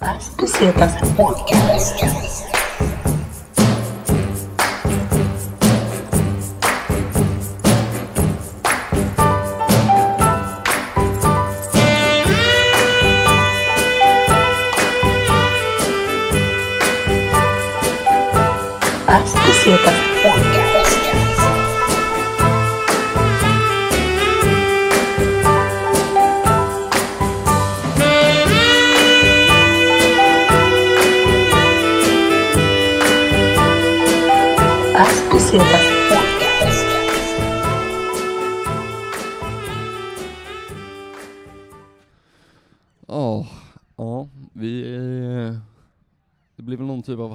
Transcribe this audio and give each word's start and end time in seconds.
Bucetas 0.00 0.92
Podcast. 1.16 2.55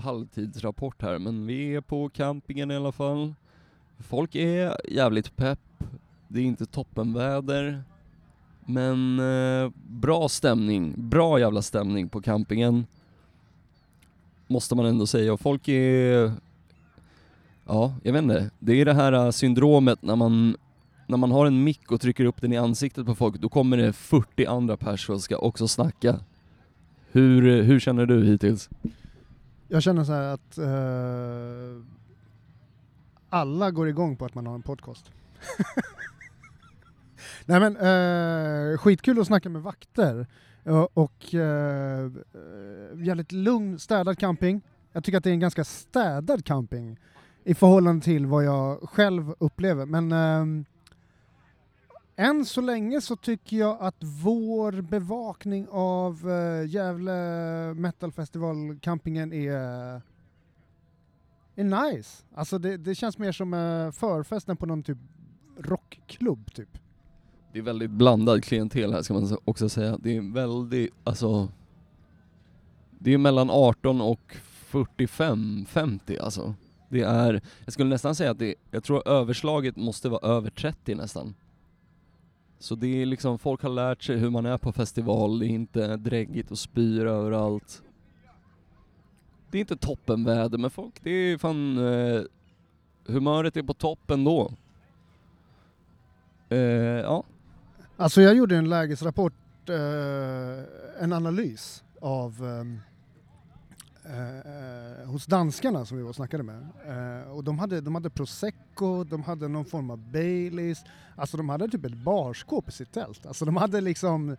Halvtidsrapport 0.01 1.01
här, 1.01 1.19
men 1.19 1.45
vi 1.45 1.75
är 1.75 1.81
på 1.81 2.09
campingen 2.09 2.71
i 2.71 2.75
alla 2.75 2.91
fall. 2.91 3.33
Folk 3.99 4.35
är 4.35 4.77
jävligt 4.91 5.35
pepp. 5.35 5.59
Det 6.27 6.39
är 6.39 6.43
inte 6.43 6.65
toppenväder. 6.65 7.83
Men 8.65 9.19
eh, 9.19 9.71
bra 9.75 10.29
stämning, 10.29 10.93
bra 10.97 11.39
jävla 11.39 11.61
stämning 11.61 12.09
på 12.09 12.21
campingen. 12.21 12.85
Måste 14.47 14.75
man 14.75 14.85
ändå 14.85 15.07
säga. 15.07 15.33
Och 15.33 15.41
folk 15.41 15.67
är... 15.67 16.31
Ja, 17.67 17.95
jag 18.03 18.13
vet 18.13 18.21
inte. 18.21 18.49
Det 18.59 18.81
är 18.81 18.85
det 18.85 18.93
här 18.93 19.13
eh, 19.13 19.31
syndromet 19.31 20.01
när 20.01 20.15
man 20.15 20.55
när 21.11 21.17
man 21.17 21.31
har 21.31 21.45
en 21.45 21.63
mick 21.63 21.91
och 21.91 22.01
trycker 22.01 22.25
upp 22.25 22.41
den 22.41 22.53
i 22.53 22.57
ansiktet 22.57 23.05
på 23.05 23.15
folk, 23.15 23.35
då 23.35 23.49
kommer 23.49 23.77
det 23.77 23.93
40 23.93 24.45
andra 24.45 24.77
personer 24.77 25.17
som 25.17 25.21
ska 25.21 25.37
också 25.37 25.67
snacka. 25.67 26.19
Hur, 27.11 27.61
hur 27.61 27.79
känner 27.79 28.05
du 28.05 28.25
hittills? 28.25 28.69
Jag 29.73 29.83
känner 29.83 30.03
så 30.03 30.13
här 30.13 30.33
att 30.33 30.57
uh, 30.57 31.83
alla 33.29 33.71
går 33.71 33.89
igång 33.89 34.17
på 34.17 34.25
att 34.25 34.35
man 34.35 34.47
har 34.47 34.55
en 34.55 34.61
podcast. 34.61 35.11
Nej 37.45 37.59
men 37.59 37.77
uh, 37.77 38.77
skitkul 38.77 39.19
att 39.19 39.27
snacka 39.27 39.49
med 39.49 39.61
vakter 39.61 40.27
eh, 40.63 40.79
och, 40.79 40.97
och 40.97 41.33
uh, 41.33 42.11
jävligt 42.95 43.31
lugn, 43.31 43.79
städad 43.79 44.19
camping. 44.19 44.61
Jag 44.91 45.03
tycker 45.03 45.17
att 45.17 45.23
det 45.23 45.29
är 45.29 45.33
en 45.33 45.39
ganska 45.39 45.63
städad 45.63 46.45
camping 46.45 46.99
i 47.43 47.53
förhållande 47.53 48.03
till 48.03 48.25
vad 48.25 48.43
jag 48.43 48.89
själv 48.89 49.33
upplever. 49.39 49.85
Men 49.85 50.11
ehm, 50.11 50.65
än 52.15 52.45
så 52.45 52.61
länge 52.61 53.01
så 53.01 53.15
tycker 53.15 53.57
jag 53.57 53.77
att 53.79 53.95
vår 53.99 54.81
bevakning 54.81 55.67
av 55.71 56.27
uh, 56.27 56.69
Gävle 56.69 57.13
Metal 57.73 58.11
Festival 58.11 58.79
campingen 58.81 59.33
är, 59.33 59.53
är 61.55 61.63
nice. 61.63 62.23
Alltså 62.35 62.57
det, 62.57 62.77
det 62.77 62.95
känns 62.95 63.17
mer 63.17 63.31
som 63.31 63.53
eh, 63.53 63.59
uh, 63.59 63.91
förfesten 63.91 64.57
på 64.57 64.65
någon 64.65 64.83
typ 64.83 64.97
rockklubb 65.57 66.53
typ. 66.53 66.77
Det 67.53 67.59
är 67.59 67.63
väldigt 67.63 67.91
blandad 67.91 68.43
klientel 68.43 68.93
här 68.93 69.01
ska 69.01 69.13
man 69.13 69.37
också 69.45 69.69
säga. 69.69 69.97
Det 69.97 70.17
är 70.17 70.33
väldigt, 70.33 70.93
alltså... 71.03 71.49
Det 72.99 73.13
är 73.13 73.17
mellan 73.17 73.49
18 73.49 74.01
och 74.01 74.37
45, 74.71 75.65
50 75.69 76.17
alltså. 76.17 76.53
Det 76.89 77.01
är, 77.01 77.41
jag 77.65 77.73
skulle 77.73 77.89
nästan 77.89 78.15
säga 78.15 78.31
att 78.31 78.39
det, 78.39 78.55
jag 78.71 78.83
tror 78.83 79.07
överslaget 79.07 79.75
måste 79.75 80.09
vara 80.09 80.27
över 80.27 80.49
30 80.49 80.95
nästan. 80.95 81.35
Så 82.61 82.75
det 82.75 83.01
är 83.01 83.05
liksom, 83.05 83.39
folk 83.39 83.61
har 83.61 83.69
lärt 83.69 84.03
sig 84.03 84.17
hur 84.17 84.29
man 84.29 84.45
är 84.45 84.57
på 84.57 84.71
festival, 84.71 85.39
det 85.39 85.45
är 85.45 85.49
inte 85.49 85.97
dräggigt 85.97 86.51
och 86.51 86.59
spyr 86.59 87.05
överallt. 87.05 87.83
Det 89.51 89.57
är 89.57 89.59
inte 89.59 89.77
toppenväder, 89.77 90.57
men 90.57 90.69
folk, 90.69 91.03
det 91.03 91.11
är 91.11 91.37
fan... 91.37 91.77
Eh, 91.77 92.21
humöret 93.05 93.57
är 93.57 93.63
på 93.63 93.73
toppen 93.73 94.23
då. 94.23 94.51
Eh, 96.49 96.59
ja, 96.59 97.23
Alltså 97.97 98.21
jag 98.21 98.35
gjorde 98.35 98.57
en 98.57 98.69
lägesrapport, 98.69 99.69
eh, 99.69 101.03
en 101.03 101.13
analys 101.13 101.83
av 101.99 102.45
ehm, 102.45 102.79
Eh, 104.05 104.39
eh, 104.39 105.05
hos 105.05 105.25
danskarna 105.25 105.85
som 105.85 105.97
vi 105.97 106.03
var 106.03 106.09
och 106.09 106.15
snackade 106.15 106.43
med. 106.43 106.67
Eh, 106.87 107.31
och 107.31 107.43
de 107.43 107.59
hade, 107.59 107.81
de 107.81 107.95
hade 107.95 108.09
prosecco, 108.09 109.03
de 109.03 109.23
hade 109.23 109.47
någon 109.47 109.65
form 109.65 109.91
av 109.91 110.11
Baileys, 110.11 110.83
alltså 111.15 111.37
de 111.37 111.49
hade 111.49 111.67
typ 111.67 111.85
ett 111.85 111.97
barskåp 111.97 112.69
i 112.69 112.71
sitt 112.71 112.91
tält. 112.91 113.25
Alltså 113.25 113.45
de 113.45 113.57
hade 113.57 113.81
liksom 113.81 114.29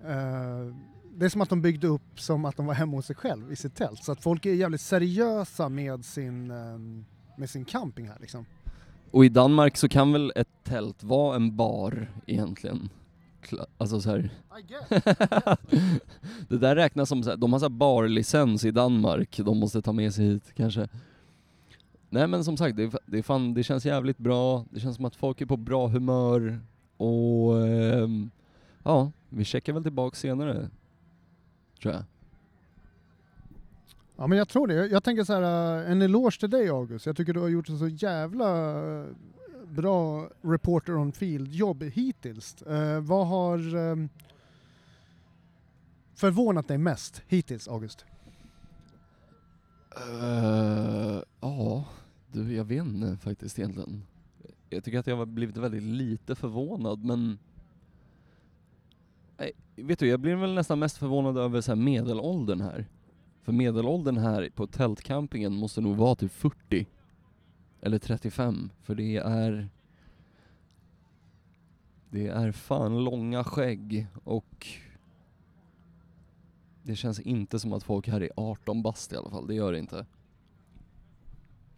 eh, 0.00 0.74
det 1.14 1.24
är 1.24 1.28
som 1.28 1.40
att 1.40 1.48
de 1.48 1.62
byggde 1.62 1.86
upp 1.86 2.20
som 2.20 2.44
att 2.44 2.56
de 2.56 2.66
var 2.66 2.74
hemma 2.74 2.96
hos 2.96 3.06
sig 3.06 3.16
själv 3.16 3.52
i 3.52 3.56
sitt 3.56 3.74
tält. 3.74 4.04
Så 4.04 4.12
att 4.12 4.22
folk 4.22 4.46
är 4.46 4.52
jävligt 4.52 4.80
seriösa 4.80 5.68
med 5.68 6.04
sin, 6.04 6.50
eh, 6.50 6.78
med 7.38 7.50
sin 7.50 7.64
camping 7.64 8.08
här 8.08 8.16
liksom. 8.20 8.46
Och 9.10 9.24
i 9.24 9.28
Danmark 9.28 9.76
så 9.76 9.88
kan 9.88 10.12
väl 10.12 10.32
ett 10.36 10.48
tält 10.64 11.02
vara 11.02 11.36
en 11.36 11.56
bar 11.56 12.12
egentligen? 12.26 12.88
Alltså 13.78 14.00
så 14.00 14.10
här. 14.10 14.30
Det 16.48 16.58
där 16.58 16.76
räknas 16.76 17.08
som 17.08 17.22
så 17.22 17.30
här, 17.30 17.36
de 17.36 17.52
har 17.52 17.60
så 17.60 17.64
här 17.64 17.70
barlicens 17.70 18.64
i 18.64 18.70
Danmark, 18.70 19.36
de 19.36 19.58
måste 19.58 19.82
ta 19.82 19.92
med 19.92 20.14
sig 20.14 20.24
hit 20.24 20.52
kanske. 20.56 20.88
Nej 22.10 22.26
men 22.26 22.44
som 22.44 22.56
sagt, 22.56 22.76
det, 22.76 22.92
det, 23.06 23.22
fan, 23.22 23.54
det 23.54 23.62
känns 23.62 23.86
jävligt 23.86 24.18
bra, 24.18 24.64
det 24.70 24.80
känns 24.80 24.96
som 24.96 25.04
att 25.04 25.16
folk 25.16 25.40
är 25.40 25.46
på 25.46 25.56
bra 25.56 25.88
humör 25.88 26.60
och 26.96 27.66
ehm, 27.66 28.30
ja, 28.82 29.12
vi 29.28 29.44
checkar 29.44 29.72
väl 29.72 29.82
tillbaka 29.82 30.16
senare. 30.16 30.68
Tror 31.82 31.94
jag. 31.94 32.04
Ja 34.16 34.26
men 34.26 34.38
jag 34.38 34.48
tror 34.48 34.66
det. 34.66 34.74
Jag, 34.74 34.90
jag 34.90 35.04
tänker 35.04 35.24
så 35.24 35.32
här, 35.32 35.78
eh, 35.82 35.90
en 35.90 36.02
eloge 36.02 36.40
till 36.40 36.50
dig 36.50 36.68
August. 36.68 37.06
Jag 37.06 37.16
tycker 37.16 37.32
du 37.32 37.40
har 37.40 37.48
gjort 37.48 37.68
en 37.68 37.78
så 37.78 37.88
jävla 37.88 38.70
eh, 39.00 39.06
bra 39.70 40.28
reporter 40.42 40.96
on 40.96 41.12
field-jobb 41.12 41.82
hittills. 41.82 42.62
Eh, 42.62 43.00
vad 43.00 43.26
har 43.26 43.76
eh, 43.76 43.96
förvånat 46.14 46.68
dig 46.68 46.78
mest 46.78 47.22
hittills 47.28 47.68
August? 47.68 48.04
Uh, 49.96 51.22
ja, 51.40 51.84
du 52.32 52.54
jag 52.54 52.64
vet 52.64 52.86
inte 52.86 53.16
faktiskt 53.16 53.58
egentligen. 53.58 54.02
Jag 54.68 54.84
tycker 54.84 54.98
att 54.98 55.06
jag 55.06 55.16
har 55.16 55.26
blivit 55.26 55.56
väldigt 55.56 55.82
lite 55.82 56.34
förvånad 56.34 57.04
men 57.04 57.38
Nej, 59.40 59.52
vet 59.76 59.98
du, 59.98 60.08
jag 60.08 60.20
blir 60.20 60.34
väl 60.34 60.54
nästan 60.54 60.78
mest 60.78 60.96
förvånad 60.98 61.38
över 61.38 61.60
så 61.60 61.70
här 61.70 61.76
medelåldern 61.76 62.60
här. 62.60 62.86
För 63.42 63.52
medelåldern 63.52 64.16
här 64.16 64.50
på 64.54 64.66
tältcampingen 64.66 65.52
måste 65.52 65.80
nog 65.80 65.96
vara 65.96 66.14
typ 66.14 66.32
40. 66.32 66.86
Eller 67.82 67.98
35, 67.98 68.70
för 68.82 68.94
det 68.94 69.16
är... 69.16 69.68
Det 72.10 72.26
är 72.26 72.52
fan 72.52 73.04
långa 73.04 73.44
skägg 73.44 74.06
och... 74.24 74.66
Det 76.82 76.96
känns 76.96 77.20
inte 77.20 77.58
som 77.58 77.72
att 77.72 77.82
folk 77.82 78.08
här 78.08 78.20
är 78.22 78.30
18 78.36 78.82
bast 78.82 79.12
i 79.12 79.16
alla 79.16 79.30
fall, 79.30 79.46
det 79.46 79.54
gör 79.54 79.72
det 79.72 79.78
inte. 79.78 80.06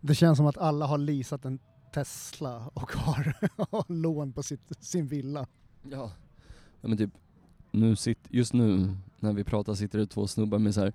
Det 0.01 0.15
känns 0.15 0.37
som 0.37 0.47
att 0.47 0.59
alla 0.59 0.87
har 0.87 0.99
leasat 0.99 1.45
en 1.45 1.59
Tesla 1.93 2.71
och 2.75 2.93
har, 2.93 3.37
har 3.71 3.93
lån 3.93 4.33
på 4.33 4.43
sitt, 4.43 4.85
sin 4.85 5.07
villa. 5.07 5.47
Ja. 5.83 6.13
ja 6.81 6.89
men 6.89 6.99
typ, 6.99 7.11
nu 7.71 7.97
sit, 7.97 8.19
just 8.29 8.53
nu 8.53 8.97
när 9.21 9.33
vi 9.33 9.45
pratar 9.45 9.75
sitter 9.75 9.99
det 9.99 10.07
två 10.07 10.27
snubbar 10.27 10.59
med 10.59 10.75
så 10.75 10.81
här 10.81 10.93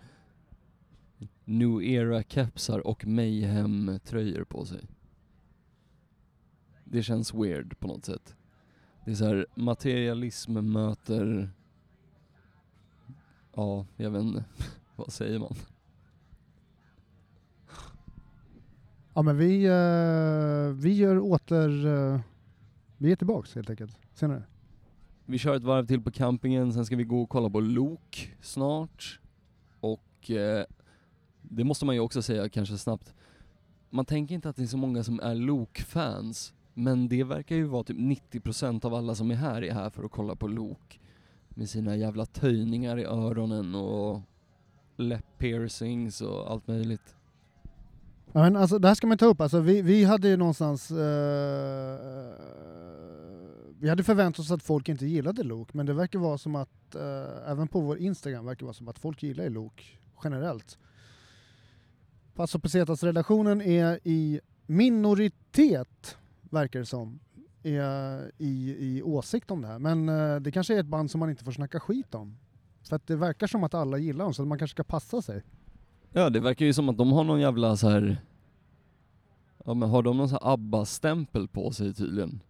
New 1.46 1.84
Era 1.84 2.24
kepsar 2.24 2.88
och 2.88 3.08
Mayhem 3.08 4.00
tröjor 4.04 4.44
på 4.44 4.66
sig. 4.66 4.88
Det 6.92 7.04
känns 7.04 7.34
weird 7.34 7.80
på 7.80 7.88
något 7.88 8.06
sätt. 8.06 8.36
Det 9.06 9.12
är 9.12 9.16
så 9.16 9.26
här 9.26 9.46
materialism 9.56 10.52
möter, 10.54 11.50
ja, 13.56 13.86
jag 13.96 14.12
vet 14.12 14.22
inte, 14.22 14.46
vad 14.96 15.14
säger 15.14 15.40
man? 15.40 15.54
Ja 19.14 19.22
men 19.22 19.38
vi, 19.38 19.66
eh, 19.66 20.82
vi 20.82 20.94
gör 20.94 21.20
åter... 21.20 21.86
eh, 21.86 22.20
vi 22.98 23.12
är 23.12 23.16
tillbaks 23.16 23.56
helt 23.56 23.70
enkelt 23.70 24.00
senare. 24.14 24.44
Vi 25.26 25.38
kör 25.38 25.56
ett 25.56 25.64
varv 25.64 25.86
till 25.86 26.02
på 26.02 26.12
campingen, 26.12 26.74
sen 26.74 26.86
ska 26.86 26.96
vi 26.96 27.04
gå 27.04 27.22
och 27.22 27.30
kolla 27.30 27.50
på 27.50 27.60
lok 27.60 28.36
snart. 28.42 29.20
Och 29.80 30.32
eh, 30.32 30.66
det 31.42 31.64
måste 31.64 31.86
man 31.86 31.96
ju 31.96 32.02
också 32.02 32.22
säga 32.22 32.50
kanske 32.50 32.78
snabbt. 32.78 33.14
Man 33.90 34.06
tänker 34.06 34.36
inte 34.36 34.50
att 34.50 34.56
det 34.56 34.64
är 34.64 34.68
så 34.68 34.78
många 34.78 35.04
som 35.04 35.20
är 35.20 35.36
lokfans, 35.36 36.54
men 36.78 37.08
det 37.08 37.24
verkar 37.24 37.56
ju 37.56 37.64
vara 37.64 37.84
typ 37.84 37.98
90% 37.98 38.86
av 38.86 38.94
alla 38.94 39.16
som 39.16 39.32
är 39.32 39.36
här 39.36 39.64
är 39.64 39.74
här 39.74 39.90
för 39.90 40.04
att 40.04 40.12
kolla 40.12 40.36
på 40.36 40.48
lok. 40.48 41.00
Med 41.50 41.70
sina 41.70 41.96
jävla 41.96 42.26
töjningar 42.26 43.00
i 43.00 43.04
öronen 43.04 43.76
och 43.76 44.22
läpp-piercings 44.98 46.22
och 46.22 46.52
allt 46.52 46.68
möjligt. 46.68 47.16
Ja, 48.32 48.40
men 48.40 48.56
alltså, 48.56 48.80
det 48.80 48.88
här 48.88 48.96
ska 48.96 49.08
man 49.08 49.18
ta 49.18 49.26
upp, 49.26 49.42
alltså, 49.42 49.60
vi, 49.60 49.82
vi 49.82 50.04
hade 50.04 50.28
ju 50.28 50.38
någonstans... 50.38 50.92
Uh, 50.92 50.98
vi 53.80 53.90
hade 53.90 54.04
förväntat 54.04 54.40
oss 54.40 54.52
att 54.52 54.64
folk 54.64 54.90
inte 54.90 55.06
gillade 55.06 55.44
Lok, 55.44 55.74
men 55.74 55.86
det 55.86 55.94
verkar 55.94 56.20
vara 56.20 56.38
som 56.38 56.56
att, 56.56 56.70
Uh, 56.96 57.52
även 57.52 57.68
på 57.68 57.80
vår 57.80 57.98
Instagram, 57.98 58.46
verkar 58.46 58.66
vara 58.66 58.74
som 58.74 58.88
att 58.88 59.00
folk 59.00 59.24
gillar 59.24 59.44
ju 59.44 59.50
Lok 59.50 60.00
generellt. 60.24 60.64
Alltså, 60.64 60.78
Passo 62.36 62.60
Pesetas-redaktionen 62.60 63.62
är 63.62 64.00
i 64.04 64.40
minoritet, 64.66 66.18
verkar 66.52 66.80
det 66.80 66.86
som, 66.86 67.20
är 67.64 68.32
i, 68.38 68.76
i 68.80 69.02
åsikt 69.04 69.52
om 69.52 69.62
det 69.62 69.68
här. 69.68 69.80
Men 69.80 70.10
eh, 70.10 70.36
det 70.36 70.52
kanske 70.52 70.76
är 70.76 70.80
ett 70.80 70.86
band 70.86 71.12
som 71.12 71.20
man 71.20 71.30
inte 71.30 71.44
får 71.44 71.52
snacka 71.52 71.80
skit 71.80 72.16
om. 72.16 72.38
För 72.84 72.96
att 72.96 73.08
det 73.08 73.16
verkar 73.16 73.48
som 73.48 73.64
att 73.64 73.74
alla 73.74 73.98
gillar 73.98 74.26
dem, 74.26 74.34
så 74.34 74.46
man 74.46 74.60
kanske 74.60 74.76
ska 74.76 74.84
passa 74.84 75.22
sig. 75.22 75.44
Ja, 76.12 76.30
det 76.30 76.40
verkar 76.40 76.66
ju 76.66 76.74
som 76.74 76.90
att 76.90 76.98
de 76.98 77.12
har 77.12 77.24
någon 77.24 77.40
jävla 77.40 77.78
så 77.78 77.90
här. 77.90 78.18
Ja 79.66 79.74
men 79.74 79.90
har 79.90 80.04
de 80.04 80.18
någon 80.18 80.30
sån 80.30 80.40
här 80.42 80.54
ABBA-stämpel 80.54 81.48
på 81.48 81.72
sig 81.72 81.94
tydligen? 81.94 82.44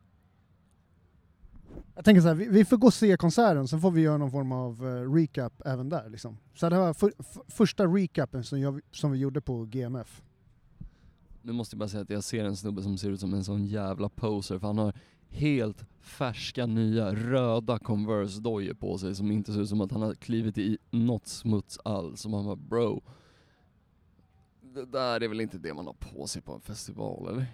Jag 1.96 2.06
tänker 2.06 2.22
så 2.22 2.28
här, 2.28 2.36
vi, 2.36 2.48
vi 2.48 2.66
får 2.66 2.78
gå 2.78 2.88
och 2.88 2.94
se 2.94 3.18
konserten, 3.18 3.68
så 3.68 3.80
får 3.80 3.92
vi 3.92 4.02
göra 4.02 4.18
någon 4.18 4.32
form 4.32 4.52
av 4.52 4.88
eh, 4.88 5.14
recap 5.14 5.62
även 5.66 5.90
där. 5.90 6.10
Liksom. 6.10 6.38
Så 6.56 6.70
det 6.70 6.76
här 6.76 6.84
var 6.84 6.94
för, 6.94 7.14
för, 7.24 7.44
första 7.48 7.86
recapen 7.86 8.44
som, 8.44 8.60
jag, 8.60 8.82
som 8.92 9.12
vi 9.12 9.18
gjorde 9.20 9.42
på 9.42 9.66
GMF. 9.66 10.22
Nu 11.48 11.54
måste 11.54 11.74
jag 11.76 11.80
bara 11.80 11.90
säga 11.90 12.04
att 12.04 12.10
jag 12.10 12.24
ser 12.24 12.46
en 12.46 12.56
snubbe 12.56 12.82
som 12.82 12.98
ser 12.98 13.12
ut 13.12 13.20
som 13.20 13.34
en 13.34 13.44
sån 13.44 13.66
jävla 13.66 14.10
poser, 14.10 14.60
för 14.60 14.68
han 14.68 14.78
har 14.78 14.94
helt 15.30 15.86
färska 16.00 16.66
nya 16.66 17.14
röda 17.14 17.80
Converse-dojor 17.80 18.74
på 18.74 18.98
sig 18.98 19.16
som 19.16 19.32
inte 19.32 19.54
ser 19.54 19.62
ut 19.62 19.70
som 19.70 19.82
att 19.82 19.92
han 19.92 20.02
har 20.02 20.14
klivit 20.14 20.58
i 20.58 20.78
något 20.92 21.28
smuts 21.28 21.80
alls. 21.86 22.22
Som 22.22 22.34
han 22.34 22.46
bara 22.46 22.56
bro, 22.56 23.04
det 24.62 24.86
där 24.86 25.24
är 25.24 25.28
väl 25.28 25.42
inte 25.42 25.58
det 25.58 25.74
man 25.74 25.86
har 25.86 25.94
på 25.94 26.28
sig 26.28 26.42
på 26.42 26.54
en 26.54 26.62
festival 26.62 27.28
eller? 27.28 27.46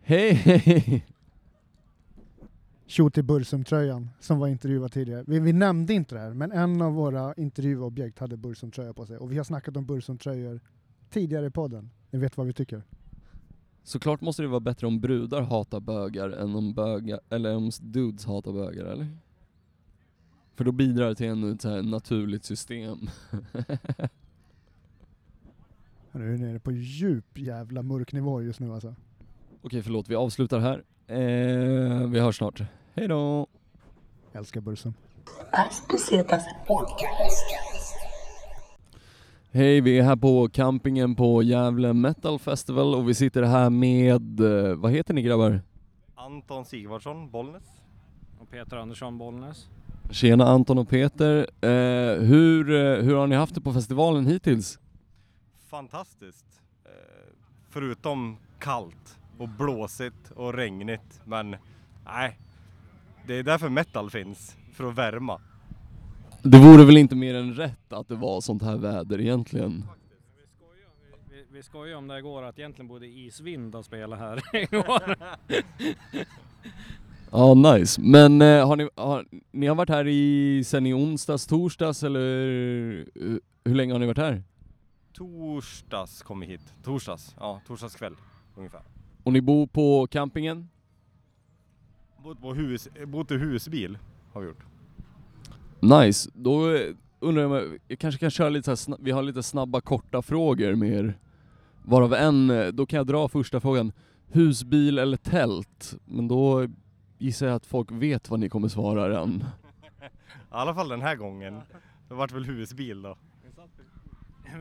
Hej 0.00 0.32
hej! 0.32 1.06
Tjo 2.86 3.10
till 3.10 3.24
Bursum-tröjan 3.24 4.08
som 4.20 4.38
var 4.38 4.48
intervjuad 4.48 4.92
tidigare. 4.92 5.24
Vi, 5.26 5.40
vi 5.40 5.52
nämnde 5.52 5.94
inte 5.94 6.14
det 6.14 6.20
här, 6.20 6.34
men 6.34 6.52
en 6.52 6.82
av 6.82 6.92
våra 6.92 7.34
intervjuobjekt 7.34 8.18
hade 8.18 8.36
Bursum-tröja 8.36 8.92
på 8.92 9.06
sig. 9.06 9.16
Och 9.16 9.32
vi 9.32 9.36
har 9.36 9.44
snackat 9.44 9.76
om 9.76 9.86
Bursum-tröjor 9.86 10.60
tidigare 11.10 11.46
i 11.46 11.50
podden. 11.50 11.90
Ni 12.10 12.18
vet 12.18 12.36
vad 12.36 12.46
vi 12.46 12.52
tycker. 12.52 12.82
Såklart 13.82 14.20
måste 14.20 14.42
det 14.42 14.48
vara 14.48 14.60
bättre 14.60 14.86
om 14.86 15.00
brudar 15.00 15.42
hatar 15.42 15.80
bögar 15.80 16.30
än 16.30 16.54
om 16.54 16.74
bögar, 16.74 17.20
eller 17.30 17.56
om 17.56 17.70
dudes 17.80 18.26
hatar 18.26 18.52
bögar 18.52 18.84
eller? 18.84 19.06
För 20.54 20.64
då 20.64 20.72
bidrar 20.72 21.08
det 21.08 21.14
till 21.14 21.26
ännu 21.26 21.52
ett 21.52 21.62
så 21.62 21.68
här 21.68 21.82
naturligt 21.82 22.44
system. 22.44 22.98
Nu 26.12 26.26
är 26.26 26.32
vi 26.32 26.38
nere 26.38 26.58
på 26.58 26.72
djup 26.72 27.38
jävla 27.38 27.82
mörk 27.82 28.12
nivå 28.12 28.42
just 28.42 28.60
nu 28.60 28.72
alltså. 28.72 28.94
Okej 29.62 29.82
förlåt, 29.82 30.08
vi 30.08 30.14
avslutar 30.14 30.58
här. 30.58 30.84
Eh, 31.06 32.08
vi 32.08 32.20
hörs 32.20 32.36
snart. 32.36 32.62
Hej 32.94 33.08
då! 33.08 33.46
Jag 34.32 34.40
älskar 34.40 34.60
Bursum. 34.60 34.94
Pesetas 35.88 36.44
Podcast. 36.66 37.69
Hej, 39.52 39.80
vi 39.80 39.98
är 39.98 40.02
här 40.02 40.16
på 40.16 40.48
campingen 40.48 41.14
på 41.14 41.42
Gävle 41.42 41.92
Metal 41.92 42.38
Festival 42.38 42.94
och 42.94 43.08
vi 43.08 43.14
sitter 43.14 43.42
här 43.42 43.70
med, 43.70 44.40
eh, 44.40 44.74
vad 44.74 44.92
heter 44.92 45.14
ni 45.14 45.22
grabbar? 45.22 45.60
Anton 46.14 46.64
Sigvardsson, 46.64 47.30
Bollnäs. 47.30 47.62
Och 48.40 48.50
Peter 48.50 48.76
Andersson 48.76 49.18
Bollnäs. 49.18 49.68
Tjena 50.10 50.44
Anton 50.44 50.78
och 50.78 50.88
Peter. 50.88 51.46
Eh, 51.60 52.22
hur, 52.22 52.70
eh, 52.70 53.04
hur 53.04 53.14
har 53.14 53.26
ni 53.26 53.36
haft 53.36 53.54
det 53.54 53.60
på 53.60 53.72
festivalen 53.72 54.26
hittills? 54.26 54.78
Fantastiskt. 55.70 56.60
Eh, 56.84 56.90
förutom 57.70 58.36
kallt 58.58 59.18
och 59.38 59.48
blåsigt 59.48 60.30
och 60.36 60.54
regnigt. 60.54 61.20
Men 61.24 61.56
nej, 62.04 62.38
det 63.26 63.34
är 63.34 63.42
därför 63.42 63.68
metal 63.68 64.10
finns. 64.10 64.56
För 64.72 64.84
att 64.84 64.94
värma. 64.94 65.40
Det 66.42 66.58
vore 66.58 66.84
väl 66.84 66.96
inte 66.96 67.16
mer 67.16 67.34
än 67.34 67.54
rätt 67.54 67.92
att 67.92 68.08
det 68.08 68.14
var 68.16 68.40
sånt 68.40 68.62
här 68.62 68.76
väder 68.76 69.20
egentligen? 69.20 69.84
Vi, 71.30 71.44
vi 71.52 71.62
skojar 71.62 71.96
om 71.96 72.08
det 72.08 72.18
igår 72.18 72.42
att 72.42 72.58
egentligen 72.58 72.88
borde 72.88 73.06
Isvind 73.06 73.74
ha 73.74 73.82
spelat 73.82 74.18
här 74.18 74.42
igår. 74.62 75.16
Ja, 77.32 77.54
nice. 77.54 78.00
Men 78.00 78.42
eh, 78.42 78.66
har 78.66 78.76
ni, 78.76 78.88
har, 78.94 79.26
ni 79.50 79.66
har 79.66 79.74
varit 79.74 79.88
här 79.88 80.08
i, 80.08 80.64
sen 80.64 80.86
i 80.86 80.94
onsdags, 80.94 81.46
torsdags 81.46 82.02
eller 82.02 82.20
eh, 82.20 83.36
hur 83.64 83.74
länge 83.74 83.92
har 83.92 83.98
ni 83.98 84.06
varit 84.06 84.18
här? 84.18 84.42
Torsdags 85.12 86.22
kom 86.22 86.40
vi 86.40 86.46
hit. 86.46 86.74
Torsdags, 86.84 87.34
ja 87.40 87.60
torsdagskväll 87.66 88.16
ungefär. 88.56 88.82
Och 89.22 89.32
ni 89.32 89.40
bor 89.40 89.66
på 89.66 90.06
campingen? 90.06 90.68
Bott 92.24 92.40
på 92.40 92.54
hus, 92.54 92.88
bott 93.06 93.30
i 93.30 93.34
husbil 93.34 93.98
har 94.32 94.40
vi 94.40 94.46
gjort. 94.46 94.69
Nice. 95.80 96.30
Då 96.34 96.74
eh, 96.74 96.94
undrar 97.20 97.42
jag, 97.42 97.52
om 97.52 97.78
jag 97.88 97.98
kanske 97.98 98.18
kan 98.18 98.30
köra 98.30 98.48
lite 98.48 98.76
så 98.76 98.90
här, 98.90 98.98
vi 99.00 99.10
har 99.10 99.22
lite 99.22 99.42
snabba 99.42 99.80
korta 99.80 100.22
frågor 100.22 100.74
med 100.74 100.90
er. 100.92 101.18
Varav 101.82 102.14
en, 102.14 102.50
eh, 102.50 102.66
då 102.66 102.86
kan 102.86 102.96
jag 102.96 103.06
dra 103.06 103.28
första 103.28 103.60
frågan. 103.60 103.92
Husbil 104.28 104.98
eller 104.98 105.16
tält? 105.16 105.94
Men 106.04 106.28
då 106.28 106.66
gissar 107.18 107.46
jag 107.46 107.56
att 107.56 107.66
folk 107.66 107.88
vet 107.90 108.30
vad 108.30 108.40
ni 108.40 108.48
kommer 108.48 108.68
svara 108.68 109.08
redan. 109.08 109.44
I 110.02 110.04
alla 110.48 110.74
fall 110.74 110.88
den 110.88 111.02
här 111.02 111.16
gången. 111.16 111.60
Det 112.08 112.14
vart 112.14 112.32
väl 112.32 112.44
husbil 112.44 113.02
då. 113.02 113.16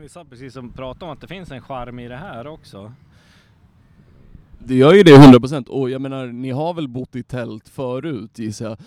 Vi 0.01 0.09
satt 0.09 0.29
precis 0.29 0.55
och 0.55 0.75
pratade 0.75 1.05
om 1.05 1.11
att 1.11 1.21
det 1.21 1.27
finns 1.27 1.51
en 1.51 1.61
charm 1.61 1.99
i 1.99 2.07
det 2.07 2.17
här 2.17 2.47
också. 2.47 2.93
Det 4.59 4.75
gör 4.75 4.93
ju 4.93 5.03
det 5.03 5.17
100% 5.17 5.67
och 5.67 5.89
jag 5.89 6.01
menar, 6.01 6.27
ni 6.27 6.49
har 6.49 6.73
väl 6.73 6.87
bott 6.87 7.15
i 7.15 7.23
tält 7.23 7.69
förut 7.69 8.39
gissar 8.39 8.65
jag? 8.65 8.77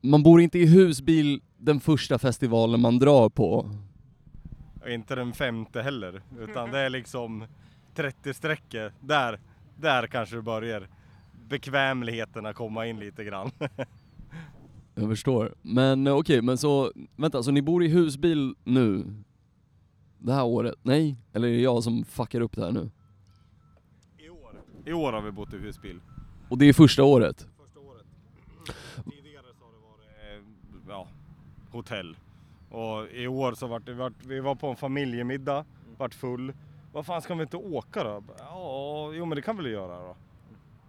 Man 0.00 0.22
bor 0.22 0.40
inte 0.40 0.58
i 0.58 0.66
husbil 0.66 1.40
den 1.62 1.80
första 1.80 2.18
festivalen 2.18 2.80
man 2.80 2.98
drar 2.98 3.28
på. 3.28 3.70
Och 4.82 4.90
inte 4.90 5.14
den 5.14 5.32
femte 5.32 5.82
heller. 5.82 6.22
Utan 6.40 6.70
det 6.70 6.78
är 6.78 6.90
liksom 6.90 7.46
30 7.94 8.34
sträckor. 8.34 8.92
Där, 9.00 9.40
där 9.76 10.06
kanske 10.06 10.36
det 10.36 10.42
börjar 10.42 10.88
bekvämligheterna 11.48 12.52
komma 12.52 12.86
in 12.86 13.00
lite 13.00 13.24
grann. 13.24 13.50
Jag 14.94 15.08
förstår. 15.08 15.54
Men 15.62 16.06
eh, 16.06 16.16
okej, 16.16 16.42
men 16.42 16.58
så, 16.58 16.92
vänta, 17.16 17.42
så 17.42 17.50
ni 17.50 17.62
bor 17.62 17.84
i 17.84 17.88
husbil 17.88 18.54
nu? 18.64 19.14
Det 20.18 20.32
här 20.32 20.44
året? 20.44 20.74
Nej? 20.82 21.16
Eller 21.32 21.48
är 21.48 21.52
det 21.52 21.60
jag 21.60 21.82
som 21.82 22.04
fuckar 22.04 22.40
upp 22.40 22.56
det 22.56 22.64
här 22.64 22.72
nu? 22.72 22.90
I 24.18 24.28
år. 24.28 24.62
I 24.84 24.92
år 24.92 25.12
har 25.12 25.22
vi 25.22 25.30
bott 25.30 25.54
i 25.54 25.58
husbil. 25.58 26.00
Och 26.48 26.58
det 26.58 26.66
är 26.66 26.72
första 26.72 27.04
året? 27.04 27.46
Första 27.56 27.80
året. 27.80 28.06
Tidigare 29.10 29.46
så 29.58 29.64
har 29.64 29.72
det 29.72 29.78
varit 29.78 30.44
eh, 30.76 30.88
ja, 30.88 31.08
hotell. 31.72 32.16
Och 32.70 33.08
i 33.10 33.26
år 33.26 33.54
så 33.54 33.66
vart 33.66 33.86
det, 33.86 33.94
vart, 33.94 34.26
vi 34.26 34.40
var 34.40 34.54
på 34.54 34.66
en 34.66 34.76
familjemiddag, 34.76 35.64
vart 35.96 36.14
full. 36.14 36.52
Vad 36.92 37.06
fan 37.06 37.22
ska 37.22 37.34
vi 37.34 37.42
inte 37.42 37.56
åka 37.56 38.04
då? 38.04 38.22
Ja, 38.38 39.12
jo 39.14 39.24
men 39.24 39.36
det 39.36 39.42
kan 39.42 39.56
vi 39.56 39.62
väl 39.62 39.72
göra 39.72 39.98
då. 39.98 40.16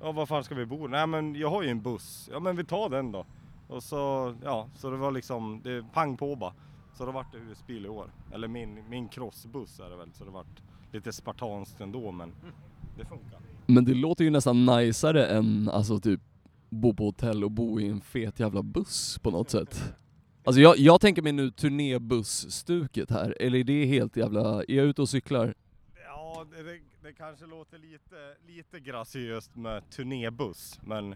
Ja, 0.02 0.12
var 0.12 0.26
fan 0.26 0.44
ska 0.44 0.56
vi 0.56 0.66
bo? 0.66 0.88
Nej 0.88 1.08
men 1.08 1.36
jag 1.36 1.50
har 1.50 1.64
ju 1.64 1.70
en 1.70 1.82
buss. 1.82 2.30
Ja 2.32 2.40
men 2.40 2.56
vi 2.56 2.64
tar 2.64 2.90
den 2.90 3.12
då. 3.12 3.26
Och 3.68 3.84
så, 3.84 4.36
ja, 4.44 4.70
så 4.76 4.90
det 4.90 4.98
var 4.98 5.12
liksom, 5.12 5.62
det 5.64 5.72
är 5.72 5.82
pang 5.94 6.18
på 6.18 6.36
bara. 6.36 6.54
Så 6.94 7.06
det 7.06 7.12
vart 7.12 7.32
det 7.32 7.40
husbil 7.40 7.86
i 7.86 7.90
år. 7.90 8.12
Eller 8.34 8.48
min, 8.48 8.90
min 8.90 9.08
crossbuss 9.08 9.80
är 9.80 9.90
det 9.90 9.96
väl, 9.96 10.12
så 10.14 10.26
det 10.26 10.32
vart 10.32 10.62
lite 10.92 11.14
spartanskt 11.14 11.82
ändå 11.82 12.12
men 12.12 12.32
det 12.98 13.06
funkar. 13.06 13.40
Men 13.66 13.86
det 13.86 13.94
låter 13.94 14.24
ju 14.24 14.30
nästan 14.30 14.66
najsare 14.66 15.26
än 15.26 15.70
alltså 15.70 16.00
typ 16.00 16.22
bo 16.70 16.94
på 16.94 17.06
hotell 17.06 17.44
och 17.44 17.52
bo 17.52 17.80
i 17.80 17.88
en 17.88 18.02
fet 18.02 18.40
jävla 18.40 18.64
buss 18.64 19.20
på 19.20 19.32
något 19.32 19.50
sätt. 19.50 19.94
Alltså 20.46 20.62
jag, 20.62 20.78
jag 20.78 21.02
tänker 21.02 21.22
mig 21.22 21.32
nu 21.32 21.50
turnébuss-stuket 21.50 23.12
här, 23.12 23.36
eller 23.40 23.60
är 23.60 23.64
det 23.64 23.86
helt 23.86 24.18
jävla, 24.18 24.64
är 24.64 24.76
jag 24.76 24.86
ute 24.86 25.02
och 25.02 25.10
cyklar? 25.10 25.54
Ja, 26.06 26.46
det, 26.52 26.64
det, 26.64 26.80
det 27.04 27.14
kanske 27.14 27.46
låter 27.46 27.78
lite, 27.78 28.16
lite 28.48 28.80
graciöst 28.80 29.56
med 29.56 29.90
turnébuss, 29.90 30.80
men 30.84 31.16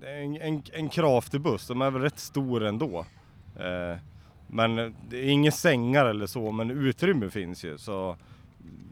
det 0.00 0.10
är 0.10 0.22
en, 0.22 0.36
en, 0.36 0.62
en 0.72 0.88
kraftbuss, 0.88 1.66
de 1.66 1.82
är 1.82 1.90
väl 1.90 2.02
rätt 2.02 2.18
stor 2.18 2.64
ändå. 2.64 3.06
Eh, 3.56 3.96
men 4.46 4.94
det 5.08 5.18
är 5.18 5.30
inga 5.30 5.50
sängar 5.50 6.06
eller 6.06 6.26
så, 6.26 6.52
men 6.52 6.70
utrymme 6.70 7.30
finns 7.30 7.64
ju 7.64 7.78
så 7.78 8.16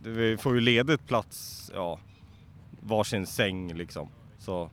det, 0.03 0.11
vi 0.11 0.37
får 0.37 0.55
ju 0.55 0.61
ledigt 0.61 1.07
plats, 1.07 1.71
ja, 1.75 1.99
varsin 2.81 3.27
säng 3.27 3.75
liksom. 3.75 4.09
Så, 4.39 4.71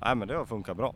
nej 0.00 0.14
men 0.14 0.28
det 0.28 0.36
har 0.36 0.44
funkat 0.44 0.76
bra. 0.76 0.94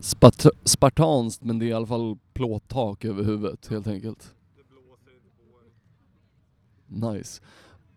Spat 0.00 0.46
spartanskt, 0.64 1.44
men 1.44 1.58
det 1.58 1.64
är 1.64 1.68
i 1.68 1.72
alla 1.72 1.86
fall 1.86 2.18
plåttak 2.32 3.04
över 3.04 3.24
huvudet 3.24 3.66
helt 3.66 3.86
enkelt. 3.86 4.34
Nice. 6.86 7.42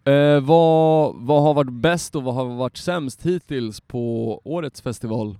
Eh, 0.03 0.41
vad, 0.41 1.15
vad 1.15 1.43
har 1.43 1.53
varit 1.53 1.73
bäst 1.73 2.15
och 2.15 2.23
vad 2.23 2.35
har 2.35 2.45
varit 2.45 2.77
sämst 2.77 3.25
hittills 3.25 3.81
på 3.81 4.41
årets 4.43 4.81
festival? 4.81 5.37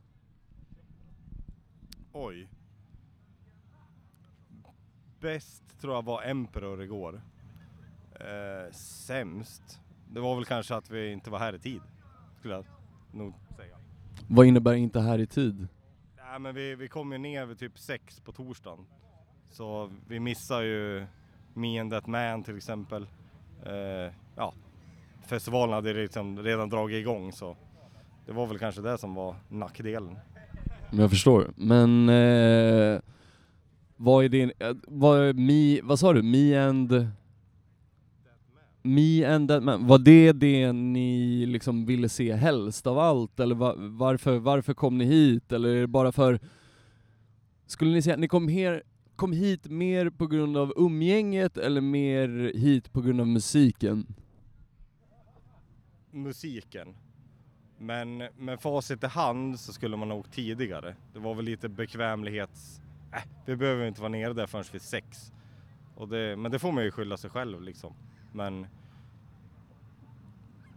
Oj. 2.14 2.48
bäst 5.20 5.64
tror 5.82 5.94
jag 5.94 6.06
var 6.06 6.24
Emperor 6.24 6.84
igår. 6.84 7.22
Eh, 8.12 8.74
sämst, 8.74 9.80
det 10.10 10.20
var 10.20 10.36
väl 10.36 10.46
kanske 10.46 10.76
att 10.76 10.90
vi 10.90 11.12
inte 11.12 11.30
var 11.30 11.40
här 11.40 11.56
i 11.56 11.60
tid. 11.60 11.82
Skulle 12.40 12.54
jag 12.54 12.66
nog 13.12 13.34
säga. 13.56 13.78
Vad 14.28 14.46
innebär 14.46 14.74
inte 14.74 15.00
här 15.00 15.20
i 15.20 15.28
tid? 15.28 15.68
Nej 16.38 16.42
men 16.42 16.56
vi, 16.56 16.76
vi 16.76 16.88
kom 16.88 17.12
ju 17.12 17.18
ner 17.18 17.46
vid 17.46 17.60
typ 17.60 17.80
sex 17.80 18.20
på 18.20 18.32
torsdagen. 18.32 18.86
Så 19.50 19.92
vi 20.08 20.20
missar 20.20 20.62
ju 20.62 21.06
Me 21.54 21.80
and 21.80 21.92
That 21.92 22.08
Man 22.08 22.44
till 22.44 22.58
exempel. 22.58 23.08
Eh, 23.66 24.14
ja, 24.36 24.54
festivalen 25.28 25.74
hade 25.74 25.94
liksom 25.94 26.44
redan 26.44 26.70
dragit 26.70 27.02
igång 27.02 27.32
så 27.32 27.56
det 28.26 28.32
var 28.32 28.48
väl 28.48 28.60
kanske 28.60 28.82
det 28.82 28.98
som 28.98 29.14
var 29.14 29.36
nackdelen. 29.50 30.18
Jag 30.92 31.10
förstår, 31.10 31.52
men 31.56 32.10
eh, 32.10 33.00
vad 33.96 34.26
är 34.26 34.30
din, 34.30 34.52
eh, 34.60 34.74
vad 34.88 35.20
är 35.20 35.34
me, 35.34 35.82
vad 35.82 36.00
sa 36.00 36.14
du, 36.14 36.24
me 36.24 36.60
and 36.68 37.08
Me 38.82 39.26
and 39.26 39.50
that 39.50 39.64
man, 39.64 39.88
var 39.88 39.98
det 39.98 40.32
det 40.32 40.74
ni 40.74 41.46
liksom 41.46 41.86
ville 41.86 42.10
se 42.10 42.34
helst 42.34 42.88
av 42.88 43.00
allt? 43.00 43.40
Eller 43.40 43.56
va, 43.56 43.74
varför, 43.78 44.40
varför 44.40 44.74
kom 44.74 44.98
ni 44.98 45.06
hit? 45.06 45.52
Eller 45.52 45.70
är 45.70 45.82
det 45.82 45.88
bara 45.88 46.12
för... 46.12 46.40
Skulle 47.66 47.92
ni 47.92 48.02
säga 48.02 48.14
att 48.14 48.20
ni 48.20 48.28
kom, 48.28 48.48
her, 48.48 48.84
kom 49.16 49.32
hit 49.32 49.66
mer 49.66 50.10
på 50.10 50.28
grund 50.28 50.58
av 50.58 50.74
umgänget 50.76 51.58
eller 51.58 51.82
mer 51.82 52.52
hit 52.56 52.94
på 52.94 53.02
grund 53.02 53.22
av 53.22 53.28
musiken? 53.28 54.06
Musiken. 56.12 56.96
Men 57.78 58.18
med 58.18 58.62
facit 58.62 59.04
i 59.04 59.08
hand 59.08 59.60
så 59.60 59.74
skulle 59.74 59.98
man 59.98 60.12
ha 60.12 60.18
åkt 60.18 60.34
tidigare. 60.34 60.96
Det 61.14 61.20
var 61.20 61.36
väl 61.36 61.46
lite 61.46 61.70
bekvämlighets... 61.70 62.82
Äh, 63.14 63.22
vi 63.46 63.56
behöver 63.56 63.88
inte 63.88 64.02
vara 64.02 64.12
nere 64.12 64.34
där 64.34 64.48
förrän 64.48 64.66
vid 64.72 64.82
sex. 64.82 65.32
Och 65.96 66.08
det, 66.08 66.38
men 66.38 66.52
det 66.52 66.60
får 66.60 66.72
man 66.72 66.84
ju 66.84 66.92
skylla 66.92 67.18
sig 67.18 67.30
själv 67.30 67.62
liksom. 67.62 67.94
Men 68.38 68.68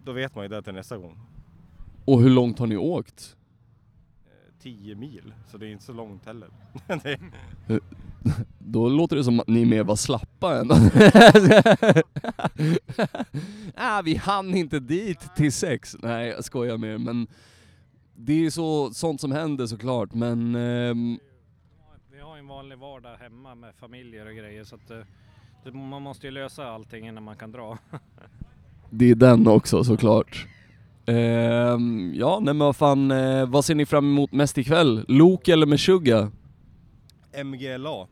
då 0.04 0.12
vet 0.12 0.34
man 0.34 0.44
ju 0.44 0.48
det 0.48 0.62
till 0.62 0.74
nästa 0.74 0.96
gång. 0.96 1.18
Och 2.04 2.22
hur 2.22 2.30
långt 2.30 2.58
har 2.58 2.66
ni 2.66 2.76
åkt? 2.76 3.36
Eh, 4.26 4.62
10 4.62 4.94
mil, 4.94 5.34
så 5.46 5.58
det 5.58 5.66
är 5.66 5.70
inte 5.70 5.84
så 5.84 5.92
långt 5.92 6.26
heller. 6.26 6.48
Då 8.58 8.88
låter 8.88 9.16
det 9.16 9.24
som 9.24 9.40
att 9.40 9.48
ni 9.48 9.64
mer 9.64 9.84
var 9.84 9.96
slappa 9.96 10.60
än 10.60 10.70
ah, 13.74 14.02
vi 14.02 14.14
hann 14.14 14.54
inte 14.54 14.80
dit 14.80 15.34
till 15.36 15.52
sex. 15.52 15.96
Nej, 16.02 16.28
jag 16.28 16.44
skojar 16.44 16.78
med 16.78 16.94
er, 16.94 16.98
men 16.98 17.26
det 18.14 18.46
är 18.46 18.50
så, 18.50 18.90
sånt 18.90 19.20
som 19.20 19.32
händer 19.32 19.66
såklart, 19.66 20.14
men 20.14 20.54
ehm, 20.54 21.18
Vi 22.12 22.20
har 22.20 22.36
en 22.36 22.46
vanlig 22.46 22.78
vardag 22.78 23.16
hemma 23.16 23.54
med 23.54 23.74
familjer 23.74 24.26
och 24.26 24.34
grejer 24.34 24.64
så 24.64 24.74
att 24.74 24.90
eh, 24.90 24.98
man 25.64 26.02
måste 26.02 26.26
ju 26.26 26.30
lösa 26.30 26.70
allting 26.70 27.08
innan 27.08 27.22
man 27.22 27.36
kan 27.36 27.52
dra. 27.52 27.78
det 28.90 29.10
är 29.10 29.14
den 29.14 29.46
också 29.46 29.84
såklart. 29.84 30.46
Ehm, 31.06 32.12
ja, 32.14 32.38
nej 32.42 32.54
men 32.54 32.66
vad 32.66 32.76
fan, 32.76 33.10
eh, 33.10 33.46
vad 33.48 33.64
ser 33.64 33.74
ni 33.74 33.86
fram 33.86 34.04
emot 34.04 34.32
mest 34.32 34.58
ikväll? 34.58 35.04
Lok 35.08 35.48
eller 35.48 35.66
Meshuggah? 35.66 36.28
MGLA. 37.44 38.06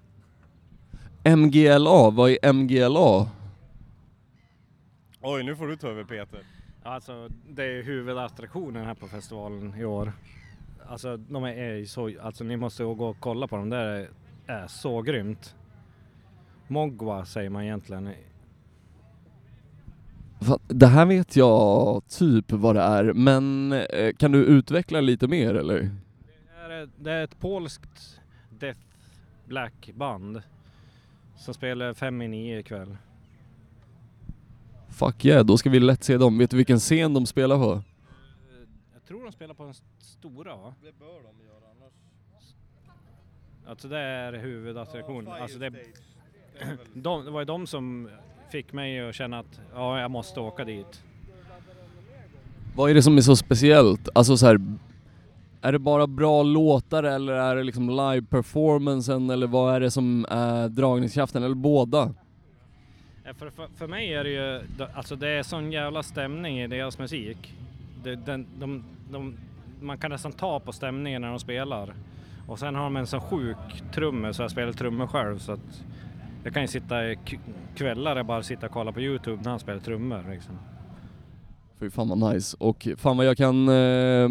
MGLA, 1.37 2.11
vad 2.11 2.31
är 2.31 2.53
MGLA? 2.53 3.31
Oj, 5.21 5.43
nu 5.43 5.57
får 5.57 5.67
du 5.67 5.77
ta 5.77 5.89
över 5.89 6.05
Peter. 6.05 6.41
Alltså 6.83 7.29
det 7.49 7.65
är 7.65 7.83
huvudattraktionen 7.83 8.87
här 8.87 8.95
på 8.95 9.09
festivalen 9.09 9.75
i 9.79 9.85
år. 9.85 10.13
Alltså 10.89 11.17
de 11.17 11.45
är 11.45 11.85
så, 11.85 12.11
alltså 12.23 12.45
ni 12.45 12.57
måste 12.57 12.85
gå 12.85 13.09
och 13.09 13.17
kolla 13.21 13.49
på 13.49 13.57
dem, 13.57 13.71
det 13.71 13.77
är, 13.77 14.09
är 14.47 14.67
så 14.67 15.03
grymt. 15.03 15.55
Mogwa 16.69 17.25
säger 17.25 17.51
man 17.51 17.63
egentligen. 17.63 18.11
Fan, 20.41 20.59
Det 20.67 20.87
här 20.87 21.07
vet 21.07 21.37
jag 21.37 22.03
typ 22.09 22.53
vad 22.53 22.77
det 22.77 22.83
är, 22.83 23.13
men 23.13 23.73
eh, 23.73 24.13
kan 24.13 24.33
du 24.33 24.45
utveckla 24.45 25.01
lite 25.01 25.29
mer 25.29 25.55
eller? 25.55 25.91
Det 26.69 26.75
är, 26.75 26.89
det 26.97 27.13
är 27.13 27.25
ett 27.25 27.41
polskt 27.41 28.21
death 28.59 28.81
black 29.47 29.91
band 29.95 30.43
som 31.37 31.55
spelar 31.55 31.95
fem 31.95 32.23
i 32.23 32.29
nio 32.29 32.59
ikväll. 32.59 32.97
Fuck 34.89 35.25
yeah, 35.25 35.47
då 35.47 35.57
ska 35.59 35.71
vi 35.71 35.81
lätt 35.81 36.05
se 36.05 36.17
dem. 36.17 36.39
Vet 36.39 36.51
du 36.51 36.57
vilken 36.57 36.79
scen 36.79 37.15
de 37.15 37.27
spelar 37.27 37.57
på? 37.57 37.83
Jag 38.95 39.05
tror 39.05 39.25
de 39.25 39.33
spelar 39.33 39.55
på 39.55 39.65
den 39.65 39.75
stora 39.99 40.57
va? 40.57 40.75
Det 40.83 40.99
bör 40.99 41.07
de 41.07 41.45
göra 41.47 41.65
annars. 41.71 41.93
Alltså 43.67 43.89
det 43.89 43.99
är 43.99 44.33
huvudattraktionen. 44.33 45.33
Alltså 45.33 45.59
det, 45.59 45.73
de, 46.95 47.25
det 47.25 47.31
var 47.31 47.41
ju 47.41 47.45
de 47.45 47.67
som 47.67 48.09
fick 48.51 48.73
mig 48.73 49.09
att 49.09 49.15
känna 49.15 49.39
att 49.39 49.61
ja, 49.75 50.01
jag 50.01 50.11
måste 50.11 50.41
åka 50.41 50.65
dit. 50.65 51.03
Vad 52.77 52.91
är 52.91 52.95
det 52.95 53.03
som 53.03 53.17
är 53.17 53.21
så 53.21 53.37
speciellt? 53.37 54.09
Alltså 54.15 54.37
så 54.37 54.47
här, 54.47 54.61
är 55.61 55.73
det 55.73 55.79
bara 55.79 56.07
bra 56.07 56.43
låtar 56.43 57.03
eller 57.03 57.33
är 57.33 57.57
det 57.57 57.63
liksom 57.63 57.91
live-performancen 57.91 59.31
eller 59.31 59.47
vad 59.47 59.75
är 59.75 59.81
det 59.81 59.91
som 59.91 60.27
är 60.31 60.69
dragningskraften 60.69 61.43
eller 61.43 61.55
båda? 61.55 62.15
För, 63.39 63.51
för, 63.51 63.69
för 63.77 63.87
mig 63.87 64.15
är 64.15 64.25
det 64.25 64.31
ju, 64.31 64.63
alltså 64.95 65.17
det 65.17 65.29
är 65.29 65.43
sån 65.43 65.73
jävla 65.73 66.03
stämning 66.03 66.61
i 66.61 66.67
deras 66.67 66.99
musik. 66.99 67.55
Det, 68.05 68.15
den, 68.15 68.47
de, 68.59 68.85
de, 69.11 69.37
man 69.81 69.99
kan 69.99 70.11
nästan 70.11 70.33
ta 70.33 70.61
på 70.61 70.73
stämningen 70.73 71.23
när 71.23 71.29
de 71.29 71.39
spelar. 71.39 71.95
Och 72.47 72.59
sen 72.59 72.75
har 72.75 72.83
de 72.83 72.97
en 72.97 73.07
sån 73.07 73.21
sjuk 73.21 73.83
trummor 73.95 74.33
så 74.33 74.43
jag 74.43 74.51
spelar 74.51 74.73
trummor 74.73 75.07
själv 75.07 75.39
så 75.39 75.53
att 75.53 75.85
jag 76.45 76.53
kan 76.53 76.63
ju 76.63 76.69
sitta 76.69 77.11
i 77.11 77.19
kvällar 77.75 78.17
och 78.17 78.27
bara 78.27 78.43
sitta 78.43 78.67
och 78.67 78.73
kolla 78.73 78.93
på 78.93 79.01
Youtube 79.01 79.43
när 79.43 79.51
han 79.51 79.61
spelar 79.61 79.81
trummor 79.81 80.25
liksom. 80.31 80.59
Fy 81.81 81.91
fan 81.91 82.09
vad 82.09 82.35
nice. 82.35 82.57
Och 82.61 82.89
fan 82.97 83.17
vad 83.17 83.27
jag 83.27 83.37
kan 83.37 83.69
eh, 83.69 84.29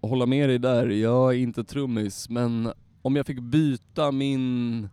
hålla 0.00 0.26
med 0.26 0.48
dig 0.48 0.58
där. 0.58 0.86
Jag 0.86 1.34
är 1.34 1.38
inte 1.38 1.64
trummis, 1.64 2.28
men 2.28 2.72
om 3.02 3.16
jag 3.16 3.26
fick 3.26 3.40
byta 3.40 4.12
min... 4.12 4.88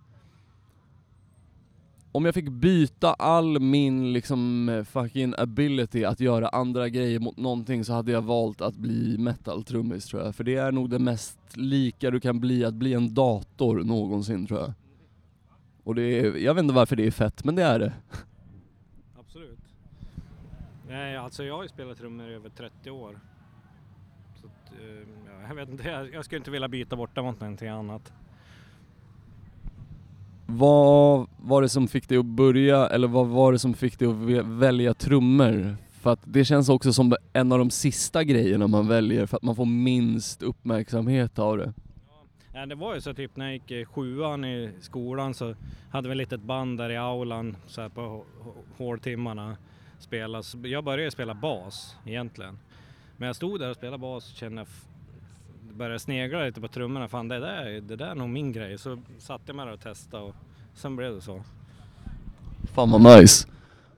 Om 2.12 2.26
jag 2.26 2.34
fick 2.34 2.50
byta 2.50 3.14
all 3.14 3.60
min 3.60 4.14
liksom 4.14 4.86
fucking 4.90 5.34
ability 5.38 6.04
att 6.04 6.20
göra 6.20 6.48
andra 6.48 6.90
grejer 6.90 7.20
mot 7.20 7.38
någonting 7.38 7.86
så 7.86 7.94
hade 7.94 8.12
jag 8.12 8.22
valt 8.22 8.62
att 8.62 8.76
bli 8.76 9.18
metal-trummis 9.18 10.06
tror 10.06 10.24
jag. 10.24 10.36
För 10.36 10.44
det 10.44 10.56
är 10.56 10.72
nog 10.72 10.90
det 10.90 11.00
mest 11.00 11.40
lika 11.54 12.12
du 12.12 12.20
kan 12.20 12.40
bli 12.40 12.66
att 12.66 12.74
bli 12.74 12.94
en 12.94 13.14
dator 13.14 13.84
någonsin 13.84 14.48
tror 14.48 14.60
jag. 14.60 14.74
Och 15.90 15.96
det 15.96 16.20
är, 16.20 16.38
jag 16.38 16.54
vet 16.54 16.64
inte 16.64 16.74
varför 16.74 16.96
det 16.96 17.08
är 17.08 17.12
fett, 17.12 17.44
men 17.44 17.56
det 17.56 17.64
är 17.64 17.80
det. 17.80 17.94
Absolut. 19.20 19.60
Nej, 20.88 21.18
alltså 21.18 21.44
jag 21.44 21.56
har 21.56 21.64
ju 21.64 21.70
spelat 21.70 21.98
trummor 21.98 22.30
i 22.30 22.34
över 22.34 22.50
30 22.50 22.92
år. 22.92 23.20
Så 24.42 24.48
att, 24.48 24.72
eh, 24.82 25.08
ja, 25.26 25.48
jag 25.48 25.56
vet 25.56 25.70
inte, 25.70 25.90
jag, 25.90 26.14
jag 26.14 26.26
skulle 26.26 26.38
inte 26.38 26.52
vilja 26.52 26.68
byta 26.68 26.96
bort 26.96 27.16
det 27.16 27.22
mot 27.22 27.40
någonting 27.40 27.68
annat. 27.68 28.14
Vad 30.46 31.28
var 31.38 31.62
det 31.62 31.70
som 31.70 31.88
fick 31.88 32.10
dig 32.10 32.18
att 32.18 32.26
börja, 32.26 32.88
eller 32.88 33.08
vad 33.08 33.28
var 33.28 33.52
det 33.52 33.60
som 33.60 33.74
fick 33.74 34.00
dig 34.00 34.08
att 34.08 34.46
välja 34.46 34.94
trummor? 34.94 35.76
För 35.90 36.14
att 36.14 36.22
det 36.24 36.46
känns 36.46 36.70
också 36.70 36.94
som 36.94 37.16
en 37.34 37.52
av 37.52 37.60
de 37.60 37.70
sista 37.70 38.24
grejerna 38.24 38.68
man 38.68 38.88
väljer 38.88 39.26
för 39.26 39.38
att 39.38 39.44
man 39.44 39.56
får 39.56 39.66
minst 39.66 40.42
uppmärksamhet 40.42 41.40
av 41.40 41.58
det. 41.58 41.74
Ja, 42.60 42.66
det 42.66 42.76
var 42.76 42.96
ju 42.96 43.02
så 43.02 43.14
typ 43.14 43.36
när 43.36 43.46
jag 43.46 43.54
gick 43.54 43.72
i 43.72 43.86
sjuan 43.86 44.46
i 44.46 44.72
skolan 44.80 45.34
så 45.34 45.56
hade 45.92 46.08
vi 46.10 46.12
ett 46.12 46.18
litet 46.18 46.42
band 46.42 46.78
där 46.78 46.90
i 46.90 46.98
aulan 46.98 47.58
så 47.68 47.82
här 47.82 47.90
på 47.90 48.02
hå- 48.02 48.24
hå- 48.44 48.64
håltimmarna 48.78 49.58
spelas. 50.00 50.56
Jag 50.64 50.84
började 50.84 51.12
spela 51.12 51.34
bas 51.34 51.96
egentligen. 52.06 52.60
Men 53.18 53.28
jag 53.28 53.36
stod 53.36 53.60
där 53.60 53.70
och 53.70 53.76
spelade 53.76 53.98
bas 53.98 54.32
och 54.32 54.38
kände 54.38 54.66
började 55.74 56.00
snegla 56.00 56.44
lite 56.46 56.62
på 56.62 56.68
trummorna. 56.68 57.08
Fan 57.08 57.28
det 57.28 57.40
där, 57.40 57.82
det 57.82 57.96
där 57.96 58.08
är 58.08 58.16
nog 58.16 58.30
min 58.30 58.52
grej. 58.52 58.78
Så 58.78 58.98
satte 59.18 59.44
jag 59.48 59.56
mig 59.56 59.66
där 59.66 59.74
och 59.74 59.82
testade 59.82 60.24
och 60.24 60.36
sen 60.74 60.96
blev 60.96 61.16
det 61.16 61.22
så. 61.22 61.44
Fan 62.74 62.92
vad 62.92 63.20
nice! 63.22 63.48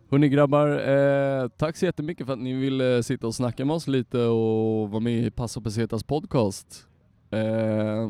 Hörni 0.10 0.30
grabbar, 0.30 0.68
eh, 0.89 1.48
tack 1.48 1.77
så 1.77 1.86
jättemycket 1.86 2.25
för 2.25 2.34
att 2.34 2.39
ni 2.39 2.53
ville 2.53 3.03
sitta 3.03 3.27
och 3.27 3.36
snacka 3.36 3.65
med 3.65 3.75
oss 3.75 3.88
lite 3.88 4.18
och 4.24 4.89
vara 4.89 5.00
med 5.00 5.13
i 5.25 5.32
Passo 5.32 5.62
Pesetas 5.62 6.03
podcast. 6.03 6.88
Eh, 7.30 8.10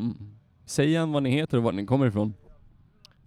säg 0.72 0.88
igen 0.88 1.12
vad 1.12 1.24
ni 1.24 1.30
heter 1.30 1.58
och 1.58 1.64
var 1.64 1.72
ni 1.72 1.86
kommer 1.86 2.08
ifrån. 2.08 2.34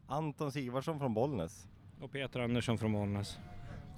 Anton 0.06 0.52
Sivarsson 0.52 0.98
från 0.98 1.14
Bollnäs. 1.14 1.66
Och 2.00 2.12
Peter 2.12 2.40
Andersson 2.40 2.78
från 2.78 2.92
Bollnäs. 2.92 3.38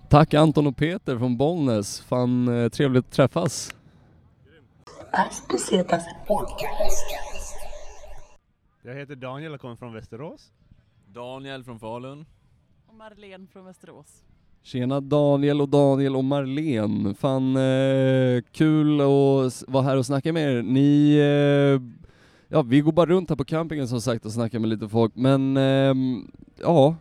Tack 0.09 0.35
Anton 0.35 0.67
och 0.67 0.77
Peter 0.77 1.19
från 1.19 1.37
Bollnäs, 1.37 2.01
fan 2.01 2.49
eh, 2.49 2.69
trevligt 2.69 3.05
att 3.05 3.13
träffas. 3.13 3.75
Jag 8.83 8.95
heter 8.95 9.17
Daniel 9.17 9.55
och 9.55 9.61
kommer 9.61 9.77
från 9.77 9.93
Västerås. 9.93 10.53
Daniel 11.07 11.65
från 11.65 11.79
Falun. 11.79 12.27
Och 12.87 12.95
Marlene 12.95 13.47
från 13.53 13.65
Västerås. 13.65 14.23
Tjena 14.63 15.01
Daniel 15.01 15.61
och 15.61 15.69
Daniel 15.69 16.17
och 16.17 16.25
Marlene. 16.25 17.15
Fan 17.15 17.57
eh, 17.57 18.43
kul 18.53 19.01
att 19.01 19.65
vara 19.69 19.83
här 19.83 19.97
och 19.97 20.07
snacka 20.07 20.33
med 20.33 20.57
er. 20.57 20.63
Ni, 20.63 21.17
eh, 21.17 21.81
ja, 22.49 22.63
vi 22.63 22.81
går 22.81 22.93
bara 22.93 23.07
runt 23.07 23.29
här 23.29 23.37
på 23.37 23.45
campingen 23.45 23.89
som 23.89 24.01
sagt 24.01 24.25
och 24.25 24.33
snackar 24.33 24.59
med 24.59 24.69
lite 24.71 24.89
folk, 24.89 25.13
men 25.15 25.57
ehm, 25.57 26.31
ja, 26.61 26.97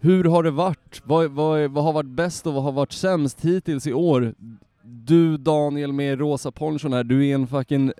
hur 0.00 0.24
har 0.24 0.42
det 0.42 0.50
varit? 0.50 1.02
Vad, 1.04 1.30
vad, 1.30 1.70
vad 1.70 1.84
har 1.84 1.92
varit 1.92 2.06
bäst 2.06 2.46
och 2.46 2.54
vad 2.54 2.62
har 2.62 2.72
varit 2.72 2.92
sämst 2.92 3.44
hittills 3.44 3.86
i 3.86 3.92
år? 3.92 4.34
Du 4.82 5.36
Daniel 5.36 5.92
med 5.92 6.18
rosa 6.18 6.50
ponchon 6.52 6.92
här, 6.92 7.04
du 7.04 7.26
är 7.26 7.34
en 7.34 7.46
fucking 7.46 7.92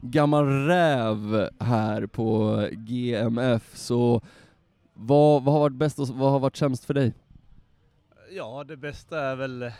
gammal 0.00 0.66
räv 0.66 1.48
här 1.60 2.06
på 2.06 2.58
GMF, 2.72 3.76
så 3.76 4.22
vad, 4.94 5.42
vad 5.44 5.54
har 5.54 5.60
varit 5.60 5.76
bäst 5.76 5.98
och 5.98 6.08
vad 6.08 6.32
har 6.32 6.38
varit 6.38 6.56
sämst 6.56 6.84
för 6.84 6.94
dig? 6.94 7.12
Ja, 8.30 8.64
det 8.68 8.76
bästa 8.76 9.20
är 9.20 9.36
väl 9.36 9.70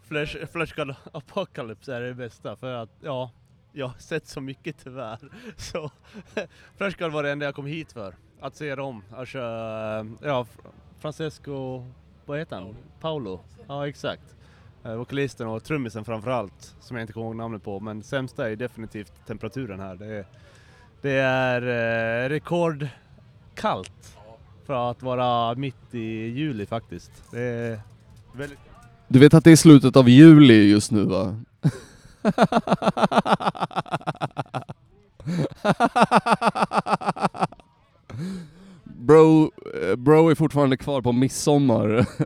Flash, 0.00 0.36
Flash 0.52 0.76
God 0.76 0.94
Apocalypse 1.12 1.94
är 1.94 2.00
det 2.00 2.14
bästa 2.14 2.56
för 2.56 2.74
att 2.74 2.90
ja, 3.00 3.30
jag 3.72 3.86
har 3.86 3.98
sett 3.98 4.26
så 4.28 4.40
mycket 4.40 4.76
tyvärr. 4.84 5.18
Så 5.56 5.90
Flash 6.76 6.96
God 6.98 7.12
var 7.12 7.22
det 7.22 7.30
enda 7.30 7.46
jag 7.46 7.54
kom 7.54 7.66
hit 7.66 7.92
för. 7.92 8.14
Att 8.40 8.56
se 8.56 8.74
dem. 8.74 9.02
Alltså, 9.10 9.38
ja, 10.20 10.46
Francesco, 10.98 11.84
vad 12.26 12.38
heter 12.38 12.56
han? 12.56 12.76
Paolo? 13.00 13.40
Ja, 13.68 13.88
exakt. 13.88 14.36
Eh, 14.84 14.94
Vokalisten 14.94 15.46
och 15.46 15.64
trummisen 15.64 16.04
framförallt, 16.04 16.74
som 16.80 16.96
jag 16.96 17.02
inte 17.04 17.12
kommer 17.12 17.26
ihåg 17.26 17.36
namnet 17.36 17.64
på. 17.64 17.80
Men 17.80 18.02
sämsta 18.02 18.50
är 18.50 18.56
definitivt 18.56 19.12
temperaturen 19.26 19.80
här. 19.80 19.94
Det 19.96 20.06
är, 20.06 20.26
det 21.02 21.12
är 21.12 21.62
eh, 22.24 22.28
rekordkallt 22.28 24.18
för 24.66 24.90
att 24.90 25.02
vara 25.02 25.54
mitt 25.54 25.94
i 25.94 26.28
juli 26.28 26.66
faktiskt. 26.66 27.10
Det 27.30 27.40
är 27.40 27.80
väldigt 28.32 28.58
Du 29.08 29.18
vet 29.18 29.34
att 29.34 29.44
det 29.44 29.50
är 29.52 29.56
slutet 29.56 29.96
av 29.96 30.08
juli 30.08 30.70
just 30.70 30.90
nu 30.90 31.04
va? 31.04 31.36
Bro, 38.84 39.52
eh, 39.90 39.96
bro 39.96 40.28
är 40.30 40.34
fortfarande 40.34 40.76
kvar 40.76 41.02
på 41.02 41.12
midsommar. 41.12 42.06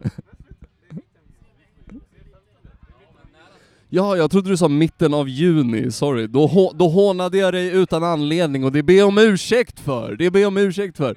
Ja, 3.89 4.17
jag 4.17 4.31
trodde 4.31 4.51
du 4.51 4.57
sa 4.57 4.69
mitten 4.69 5.15
av 5.15 5.29
juni, 5.29 5.91
sorry. 5.91 6.27
Då, 6.27 6.47
hå- 6.47 6.77
då 6.77 6.89
hånade 6.89 7.39
jag 7.39 7.55
dig 7.55 7.69
utan 7.69 8.05
anledning 8.05 8.65
och 8.65 8.73
det 8.73 8.83
ber 8.83 8.95
jag 8.95 9.09
om 9.09 9.19
ursäkt 9.19 9.81
för. 9.81 10.17
Det 10.17 10.31
ber 10.31 10.41
jag 10.41 10.49
om 10.49 10.57
ursäkt 10.57 10.97
för. 10.97 11.17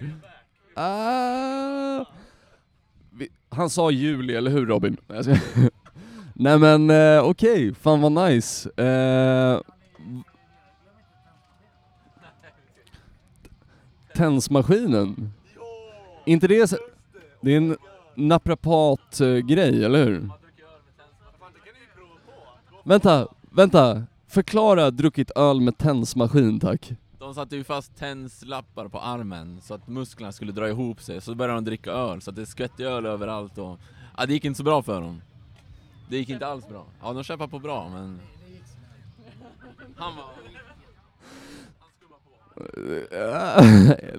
Ah. 0.73 2.05
Vi, 3.11 3.29
han 3.49 3.69
sa 3.69 3.91
juli, 3.91 4.35
eller 4.35 4.51
hur 4.51 4.65
Robin? 4.65 4.97
Nej, 6.41 6.59
men 6.59 6.89
eh, 6.89 7.23
okej, 7.23 7.73
fan 7.73 8.01
vad 8.01 8.11
nice. 8.11 8.69
Eh, 8.83 9.61
Tensmaskinen? 14.15 15.33
Inte 16.25 16.47
det 16.47 16.73
Det 17.41 17.53
är 17.53 17.57
en 17.57 17.77
naprapat-grej, 18.15 19.83
eller 19.83 20.05
hur? 20.05 20.29
Vänta, 22.83 23.27
vänta. 23.51 24.03
Förklara 24.27 24.91
druckit 24.91 25.31
öl 25.35 25.61
med 25.61 25.77
tensmaskin 25.77 26.59
tack. 26.59 26.91
De 27.19 27.33
satte 27.33 27.55
ju 27.55 27.63
fast 27.63 27.97
tenslappar 27.97 28.87
på 28.87 28.99
armen 28.99 29.61
så 29.61 29.73
att 29.73 29.87
musklerna 29.87 30.31
skulle 30.31 30.51
dra 30.51 30.69
ihop 30.69 31.01
sig, 31.01 31.21
så 31.21 31.35
började 31.35 31.57
de 31.57 31.65
dricka 31.65 31.91
öl, 31.91 32.21
så 32.21 32.29
att 32.29 32.35
det 32.35 32.45
skvätte 32.45 32.83
öl 32.83 33.05
överallt 33.05 33.57
och... 33.57 33.79
Ja, 34.17 34.25
det 34.25 34.33
gick 34.33 34.45
inte 34.45 34.57
så 34.57 34.63
bra 34.63 34.83
för 34.83 35.01
dem. 35.01 35.21
Det 36.09 36.17
gick 36.17 36.29
inte 36.29 36.47
alls 36.47 36.67
bra. 36.67 36.85
Ja, 37.01 37.13
de 37.13 37.23
kämpade 37.23 37.51
på 37.51 37.59
bra, 37.59 37.89
men... 37.89 38.21
Han 39.95 40.15
var... 40.15 40.25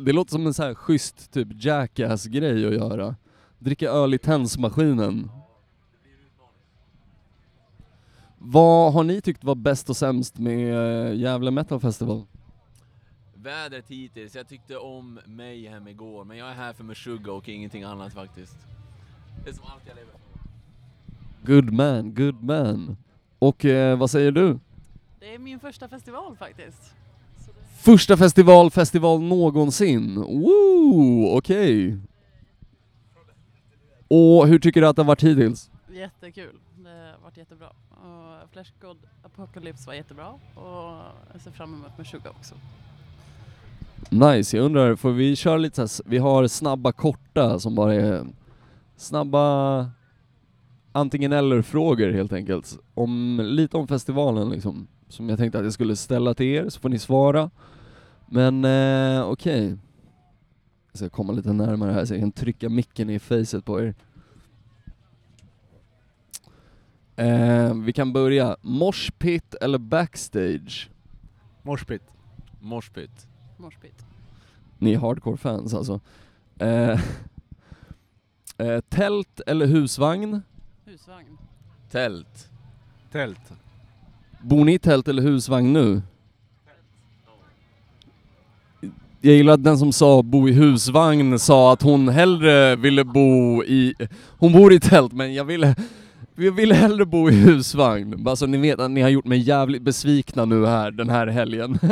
Det 0.05 0.13
låter 0.13 0.31
som 0.31 0.47
en 0.47 0.55
så 0.55 0.63
här 0.63 0.75
schysst 0.75 1.33
typ 1.33 1.49
jackass-grej 1.65 2.67
att 2.67 2.75
göra. 2.75 3.17
Dricka 3.59 3.91
öl 3.91 4.15
i 4.15 4.19
tändsmaskinen. 4.19 5.31
Vad 8.39 8.93
har 8.93 9.05
ni 9.05 9.21
tyckt 9.21 9.45
var 9.45 9.55
bäst 9.55 9.91
och 9.91 9.97
sämst 9.97 10.39
med 10.39 10.75
eh, 11.07 11.15
Gävle 11.15 11.51
Metal 11.51 11.81
Festival? 11.81 12.27
Vädret 13.35 13.89
hittills, 13.89 14.35
jag 14.35 14.49
tyckte 14.49 14.77
om 14.77 15.21
Mayhem 15.27 15.89
igår, 15.89 16.25
men 16.25 16.37
jag 16.37 16.49
är 16.49 16.55
här 16.55 16.73
för 16.73 16.85
Meshuggah 16.85 17.35
och 17.35 17.49
ingenting 17.49 17.83
annat 17.83 18.15
faktiskt. 18.15 18.57
Det 19.45 19.51
är 19.51 19.55
som 19.55 19.65
allt 19.65 19.83
jag 19.87 19.97
lever. 19.97 20.20
Good 21.43 21.73
man, 21.73 22.15
good 22.15 22.43
man. 22.43 22.97
Och 23.39 23.65
eh, 23.65 23.99
vad 23.99 24.11
säger 24.11 24.33
du? 24.33 24.59
Det 25.21 25.35
är 25.35 25.39
min 25.39 25.61
första 25.61 25.89
festival 25.89 26.37
faktiskt. 26.37 26.95
Det 27.47 27.83
Första 27.83 28.17
festival, 28.17 28.71
festival 28.71 29.23
någonsin. 29.23 30.15
Woo, 30.15 31.37
okej. 31.37 31.99
Och 34.09 34.47
hur 34.49 34.59
tycker 34.59 34.81
du 34.81 34.87
att 34.89 34.97
det 34.97 35.03
har 35.03 35.07
varit 35.07 35.23
hittills? 35.25 35.71
jättekul. 35.93 36.59
Det 36.77 36.89
har 36.89 37.23
varit 37.25 37.37
jättebra. 37.37 37.69
Och 37.91 38.51
Flash 38.53 38.71
God 38.81 38.99
Apocalypse 39.23 39.87
var 39.87 39.95
jättebra. 39.95 40.29
Och 40.55 41.03
jag 41.33 41.41
ser 41.41 41.51
fram 41.51 41.75
emot 41.75 41.99
med 41.99 42.07
Sugar 42.07 42.31
också. 42.31 42.55
Nice, 44.09 44.57
jag 44.57 44.65
undrar, 44.65 44.97
får 44.97 45.11
vi 45.11 45.37
köra 45.37 45.57
lite 45.57 45.89
så 45.89 46.03
här, 46.03 46.11
vi 46.11 46.19
har 46.19 46.49
snabba 46.49 46.93
korta 46.93 47.59
som 47.59 47.75
bara 47.75 47.95
är 47.95 48.27
snabba 48.97 49.91
antingen 50.93 51.33
eller 51.33 51.63
frågor 51.63 52.13
helt 52.13 52.33
enkelt. 52.33 52.79
Om, 52.95 53.41
lite 53.45 53.77
om 53.77 53.89
festivalen 53.89 54.51
liksom, 54.51 54.87
som 55.09 55.29
jag 55.29 55.39
tänkte 55.39 55.59
att 55.59 55.65
jag 55.65 55.73
skulle 55.73 55.97
ställa 55.97 56.35
till 56.35 56.47
er, 56.47 56.69
så 56.69 56.81
får 56.81 56.89
ni 56.89 56.99
svara. 56.99 57.51
Men 58.27 58.65
eh, 58.65 59.23
okej. 59.23 59.77
Jag 60.93 60.99
ska 60.99 61.09
komma 61.09 61.33
lite 61.33 61.53
närmare 61.53 61.93
här 61.93 62.05
så 62.05 62.15
jag 62.15 62.21
kan 62.21 62.33
trycka 62.33 62.69
micken 62.69 63.11
i 63.11 63.19
facet 63.19 63.65
på 63.65 63.81
er. 63.81 63.95
Eh, 67.17 67.75
vi 67.75 67.93
kan 67.93 68.13
börja. 68.13 68.57
Moshpit 68.61 69.55
eller 69.55 69.79
backstage? 69.79 70.91
Morspit. 71.63 72.03
Morspit. 72.61 73.27
Morspit. 73.57 74.05
Ni 74.79 74.93
är 74.93 74.99
hardcore-fans 74.99 75.75
alltså. 75.75 76.01
Eh, 76.59 76.91
eh, 78.59 78.81
tält 78.81 79.41
eller 79.47 79.67
husvagn? 79.67 80.43
Husvagn. 80.91 81.39
Tält. 81.91 82.49
Tält. 83.13 83.53
Bor 84.41 84.65
ni 84.65 84.75
i 84.75 84.79
tält 84.79 85.09
eller 85.09 85.23
husvagn 85.23 85.73
nu? 85.73 86.03
Jag 89.21 89.35
gillar 89.35 89.53
att 89.53 89.65
den 89.65 89.79
som 89.79 89.93
sa 89.93 90.23
bo 90.23 90.49
i 90.49 90.53
husvagn 90.53 91.39
sa 91.39 91.73
att 91.73 91.83
hon 91.83 92.09
hellre 92.09 92.77
ville 92.77 93.05
bo 93.05 93.65
i... 93.65 93.95
Hon 94.39 94.53
bor 94.53 94.73
i 94.73 94.81
tält 94.81 95.13
men 95.13 95.35
jag 95.35 95.45
ville... 95.45 95.75
Jag 96.35 96.53
ville 96.53 96.75
hellre 96.75 97.07
bo 97.07 97.31
i 97.31 97.33
husvagn. 97.33 98.25
Bara 98.25 98.37
så 98.37 98.47
ni 98.47 98.59
vet 98.59 98.81
att 98.81 98.91
ni 98.91 99.01
har 99.01 99.09
gjort 99.09 99.25
mig 99.25 99.39
jävligt 99.39 99.83
besvikna 99.83 100.45
nu 100.45 100.67
här 100.67 100.91
den 100.91 101.11
här 101.11 101.27
helgen. 101.27 101.79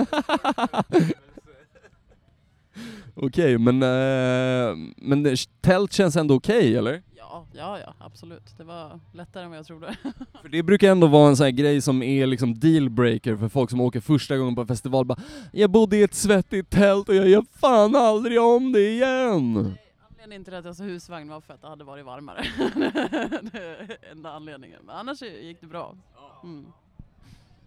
Okej, 3.14 3.58
men... 3.58 3.82
Eh, 3.82 4.76
men 4.96 5.36
tält 5.60 5.92
känns 5.92 6.16
ändå 6.16 6.34
okej, 6.34 6.76
eller? 6.76 7.07
Ja, 7.52 7.78
ja, 7.78 7.78
ja, 7.86 7.94
absolut. 7.98 8.54
Det 8.56 8.64
var 8.64 9.00
lättare 9.12 9.44
än 9.44 9.50
vad 9.50 9.58
jag 9.58 9.66
trodde. 9.66 9.96
För 10.42 10.48
det 10.48 10.62
brukar 10.62 10.90
ändå 10.90 11.06
vara 11.06 11.28
en 11.28 11.36
sån 11.36 11.44
här 11.44 11.50
grej 11.50 11.80
som 11.80 12.02
är 12.02 12.26
liksom 12.26 12.58
dealbreaker 12.58 13.36
för 13.36 13.48
folk 13.48 13.70
som 13.70 13.80
åker 13.80 14.00
första 14.00 14.36
gången 14.36 14.54
på 14.54 14.66
festival 14.66 15.04
bara 15.04 15.18
Jag 15.52 15.70
bodde 15.70 15.96
i 15.96 16.02
ett 16.02 16.14
svettigt 16.14 16.70
tält 16.70 17.08
och 17.08 17.14
jag 17.14 17.28
gör 17.28 17.44
fan 17.52 17.96
aldrig 17.96 18.40
om 18.40 18.72
det 18.72 18.90
igen! 18.90 19.74
Anledningen 20.10 20.44
till 20.44 20.54
att 20.54 20.64
jag 20.64 20.76
sa 20.76 20.84
husvagn 20.84 21.28
var 21.28 21.40
för 21.40 21.54
att 21.54 21.62
det 21.62 21.68
hade 21.68 21.84
varit 21.84 22.04
varmare. 22.04 22.44
det 23.52 23.58
är 23.58 24.10
enda 24.12 24.32
anledningen. 24.32 24.80
Men 24.86 24.96
annars 24.96 25.22
gick 25.22 25.60
det 25.60 25.66
bra. 25.66 25.96
Mm. 26.44 26.66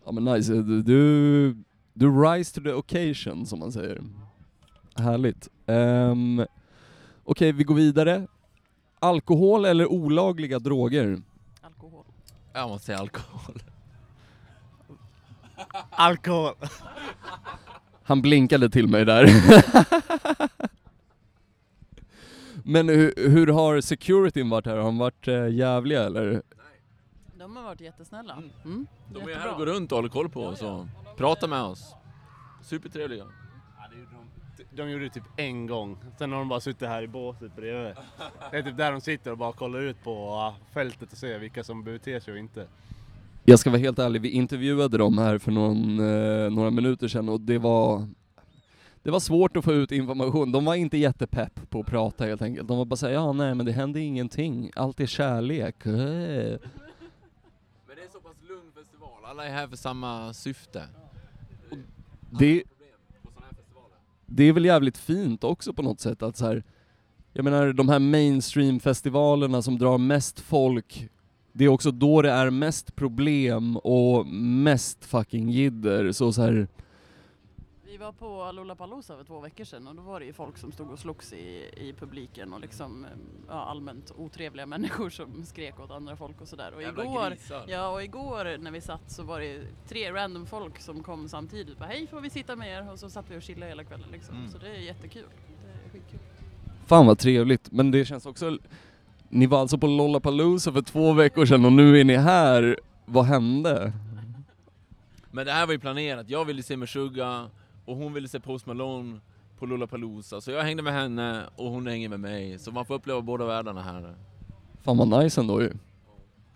Ja 0.05 0.11
men 0.11 0.23
nice, 0.23 0.53
du, 0.53 0.81
du, 0.81 1.55
du 1.93 2.21
rise 2.21 2.55
to 2.55 2.61
the 2.61 2.73
occasion 2.73 3.45
som 3.45 3.59
man 3.59 3.71
säger. 3.71 4.01
Härligt. 4.95 5.49
Um, 5.65 6.45
Okej, 7.23 7.51
vi 7.51 7.63
går 7.63 7.75
vidare. 7.75 8.27
Alkohol 9.03 9.65
eller 9.65 9.91
olagliga 9.91 10.59
droger? 10.59 11.21
Alkohol. 11.61 12.05
Jag 12.53 12.69
måste 12.69 12.85
säga 12.85 12.97
alkohol. 12.97 13.63
Alkohol. 15.89 16.53
Han 18.03 18.21
blinkade 18.21 18.69
till 18.69 18.87
mig 18.87 19.05
där. 19.05 19.25
Men 22.63 22.89
hur, 22.89 23.13
hur 23.29 23.47
har 23.47 23.81
securityn 23.81 24.49
varit 24.49 24.65
här? 24.65 24.77
Har 24.77 24.83
de 24.83 24.97
varit 24.97 25.27
äh, 25.27 25.47
jävliga 25.49 26.03
eller? 26.03 26.41
De 27.37 27.55
har 27.55 27.63
varit 27.63 27.81
jättesnälla. 27.81 28.33
Mm. 28.65 28.87
De 29.09 29.15
är 29.15 29.19
Jättebra. 29.19 29.41
här 29.43 29.51
och 29.51 29.57
går 29.57 29.65
runt 29.65 29.91
och 29.91 29.95
håller 29.97 30.09
koll 30.09 30.29
på 30.29 30.45
oss 30.45 30.61
och 30.61 30.85
pratar 31.17 31.47
med 31.47 31.61
oss. 31.63 31.95
Supertrevliga. 32.63 33.25
De 34.75 34.91
gjorde 34.91 35.03
det 35.03 35.09
typ 35.09 35.23
en 35.37 35.67
gång, 35.67 35.97
sen 36.17 36.31
har 36.31 36.39
de 36.39 36.49
bara 36.49 36.59
suttit 36.59 36.87
här 36.87 37.03
i 37.03 37.07
båset 37.07 37.55
bredvid. 37.55 37.95
Det 38.51 38.57
är 38.57 38.63
typ 38.63 38.77
där 38.77 38.91
de 38.91 39.01
sitter 39.01 39.31
och 39.31 39.37
bara 39.37 39.53
kollar 39.53 39.79
ut 39.79 40.03
på 40.03 40.35
uh, 40.35 40.73
fältet 40.73 41.11
och 41.11 41.17
ser 41.17 41.39
vilka 41.39 41.63
som 41.63 41.83
beter 41.83 42.19
sig 42.19 42.33
och 42.33 42.39
inte. 42.39 42.67
Jag 43.45 43.59
ska 43.59 43.69
vara 43.69 43.79
helt 43.79 43.99
ärlig, 43.99 44.21
vi 44.21 44.29
intervjuade 44.29 44.97
dem 44.97 45.17
här 45.17 45.37
för 45.37 45.51
någon, 45.51 45.99
eh, 45.99 46.51
några 46.51 46.71
minuter 46.71 47.07
sedan 47.07 47.29
och 47.29 47.41
det 47.41 47.57
var 47.57 48.07
det 49.03 49.11
var 49.11 49.19
svårt 49.19 49.57
att 49.57 49.63
få 49.63 49.73
ut 49.73 49.91
information. 49.91 50.51
De 50.51 50.65
var 50.65 50.75
inte 50.75 50.97
jättepepp 50.97 51.69
på 51.69 51.79
att 51.79 51.85
prata 51.85 52.25
helt 52.25 52.41
enkelt. 52.41 52.67
De 52.67 52.77
var 52.77 52.85
bara 52.85 52.95
såhär, 52.95 53.13
ja 53.13 53.33
nej 53.33 53.55
men 53.55 53.65
det 53.65 53.71
hände 53.71 53.99
ingenting, 53.99 54.71
allt 54.75 54.99
är 54.99 55.05
kärlek. 55.05 55.85
Äh. 55.85 55.91
Men 55.91 56.59
det 57.95 58.03
är 58.03 58.11
så 58.11 58.19
pass 58.19 58.35
lugn 58.49 58.71
festival, 58.75 59.25
alla 59.25 59.45
är 59.45 59.51
här 59.51 59.67
för 59.67 59.77
samma 59.77 60.33
syfte. 60.33 60.83
Det, 62.29 62.63
det 64.31 64.43
är 64.43 64.53
väl 64.53 64.65
jävligt 64.65 64.97
fint 64.97 65.43
också 65.43 65.73
på 65.73 65.81
något 65.81 65.99
sätt 65.99 66.23
att 66.23 66.37
så 66.37 66.45
här, 66.45 66.63
jag 67.33 67.43
menar 67.43 67.73
de 67.73 67.89
här 67.89 67.99
mainstream-festivalerna 67.99 69.61
som 69.61 69.77
drar 69.77 69.97
mest 69.97 70.39
folk, 70.39 71.09
det 71.53 71.65
är 71.65 71.69
också 71.69 71.91
då 71.91 72.21
det 72.21 72.31
är 72.31 72.49
mest 72.49 72.95
problem 72.95 73.77
och 73.77 74.27
mest 74.27 75.05
fucking 75.05 75.49
jidder, 75.49 76.11
så 76.11 76.33
så 76.33 76.41
här, 76.41 76.67
var 78.01 78.11
på 78.11 78.51
Lollapalooza 78.51 79.17
för 79.17 79.23
två 79.23 79.39
veckor 79.39 79.63
sedan 79.63 79.87
och 79.87 79.95
då 79.95 80.01
var 80.01 80.19
det 80.19 80.25
ju 80.25 80.33
folk 80.33 80.57
som 80.57 80.71
stod 80.71 80.91
och 80.91 80.99
slogs 80.99 81.33
i, 81.33 81.69
i 81.77 81.93
publiken 81.99 82.53
och 82.53 82.59
liksom 82.61 83.05
ja, 83.47 83.53
allmänt 83.53 84.11
otrevliga 84.17 84.65
människor 84.75 85.09
som 85.09 85.45
skrek 85.45 85.79
åt 85.79 85.91
andra 85.91 86.15
folk 86.15 86.41
och 86.41 86.47
sådär. 86.47 86.71
Och 86.75 86.81
Jävla 86.81 87.03
igår, 87.03 87.29
grisar. 87.29 87.65
ja, 87.67 87.89
och 87.89 88.03
igår 88.03 88.57
när 88.57 88.71
vi 88.71 88.81
satt 88.81 89.11
så 89.11 89.23
var 89.23 89.39
det 89.39 89.61
tre 89.87 90.11
random 90.11 90.45
folk 90.45 90.79
som 90.81 91.03
kom 91.03 91.29
samtidigt. 91.29 91.77
Bara, 91.79 91.85
Hej 91.85 92.07
får 92.07 92.21
vi 92.21 92.29
sitta 92.29 92.55
med 92.55 92.67
er? 92.77 92.91
Och 92.91 92.99
så 92.99 93.09
satt 93.09 93.25
vi 93.31 93.37
och 93.37 93.41
chillade 93.41 93.69
hela 93.69 93.83
kvällen 93.83 94.07
liksom. 94.11 94.35
Mm. 94.35 94.47
Så 94.51 94.57
det 94.57 94.67
är 94.69 94.79
jättekul. 94.79 95.25
Det 95.63 95.71
är 95.71 95.89
skitkul. 95.89 96.19
fan 96.85 97.05
vad 97.05 97.19
trevligt, 97.19 97.71
men 97.71 97.91
det 97.91 98.05
känns 98.05 98.25
också, 98.25 98.57
ni 99.29 99.45
var 99.45 99.59
alltså 99.59 99.77
på 99.77 99.87
Lollapalooza 99.87 100.71
för 100.73 100.81
två 100.81 101.13
veckor 101.13 101.45
sedan 101.45 101.65
och 101.65 101.73
nu 101.73 101.99
är 101.99 102.03
ni 102.03 102.15
här, 102.15 102.79
vad 103.05 103.25
hände? 103.25 103.93
Men 105.31 105.45
det 105.45 105.51
här 105.51 105.65
var 105.65 105.73
ju 105.73 105.79
planerat, 105.79 106.29
jag 106.29 106.45
ville 106.45 106.63
se 106.63 106.77
Meshuggah 106.77 107.45
och 107.85 107.95
hon 107.95 108.13
ville 108.13 108.27
se 108.27 108.39
Post 108.39 108.65
Malone 108.65 109.19
på 109.59 109.65
Lollapalooza. 109.65 110.41
Så 110.41 110.51
jag 110.51 110.63
hängde 110.63 110.83
med 110.83 110.93
henne 110.93 111.45
och 111.55 111.71
hon 111.71 111.87
hänger 111.87 112.09
med 112.09 112.19
mig. 112.19 112.59
Så 112.59 112.71
man 112.71 112.85
får 112.85 112.95
uppleva 112.95 113.21
båda 113.21 113.45
världarna 113.45 113.81
här. 113.81 114.15
Fan 114.81 114.97
vad 114.97 115.23
nice 115.23 115.41
ändå 115.41 115.61
ju. 115.61 115.73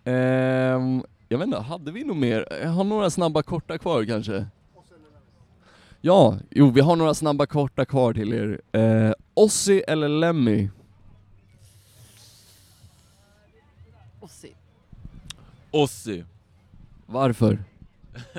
Ehm, 0.04 1.02
jag 1.28 1.38
vet 1.38 1.46
inte, 1.46 1.58
hade 1.58 1.92
vi 1.92 2.04
nog 2.04 2.16
mer? 2.16 2.48
Jag 2.62 2.68
har 2.68 2.84
några 2.84 3.10
snabba 3.10 3.42
korta 3.42 3.78
kvar 3.78 4.04
kanske? 4.04 4.46
Ja, 6.00 6.38
jo 6.50 6.70
vi 6.70 6.80
har 6.80 6.96
några 6.96 7.14
snabba 7.14 7.46
korta 7.46 7.84
kvar 7.84 8.12
till 8.14 8.32
er. 8.32 8.60
Eh, 8.72 9.12
Ossi 9.34 9.82
eller 9.88 10.08
Lemmy? 10.08 10.70
Ossi. 14.20 14.54
Ossi. 15.70 16.24
Varför? 17.06 17.64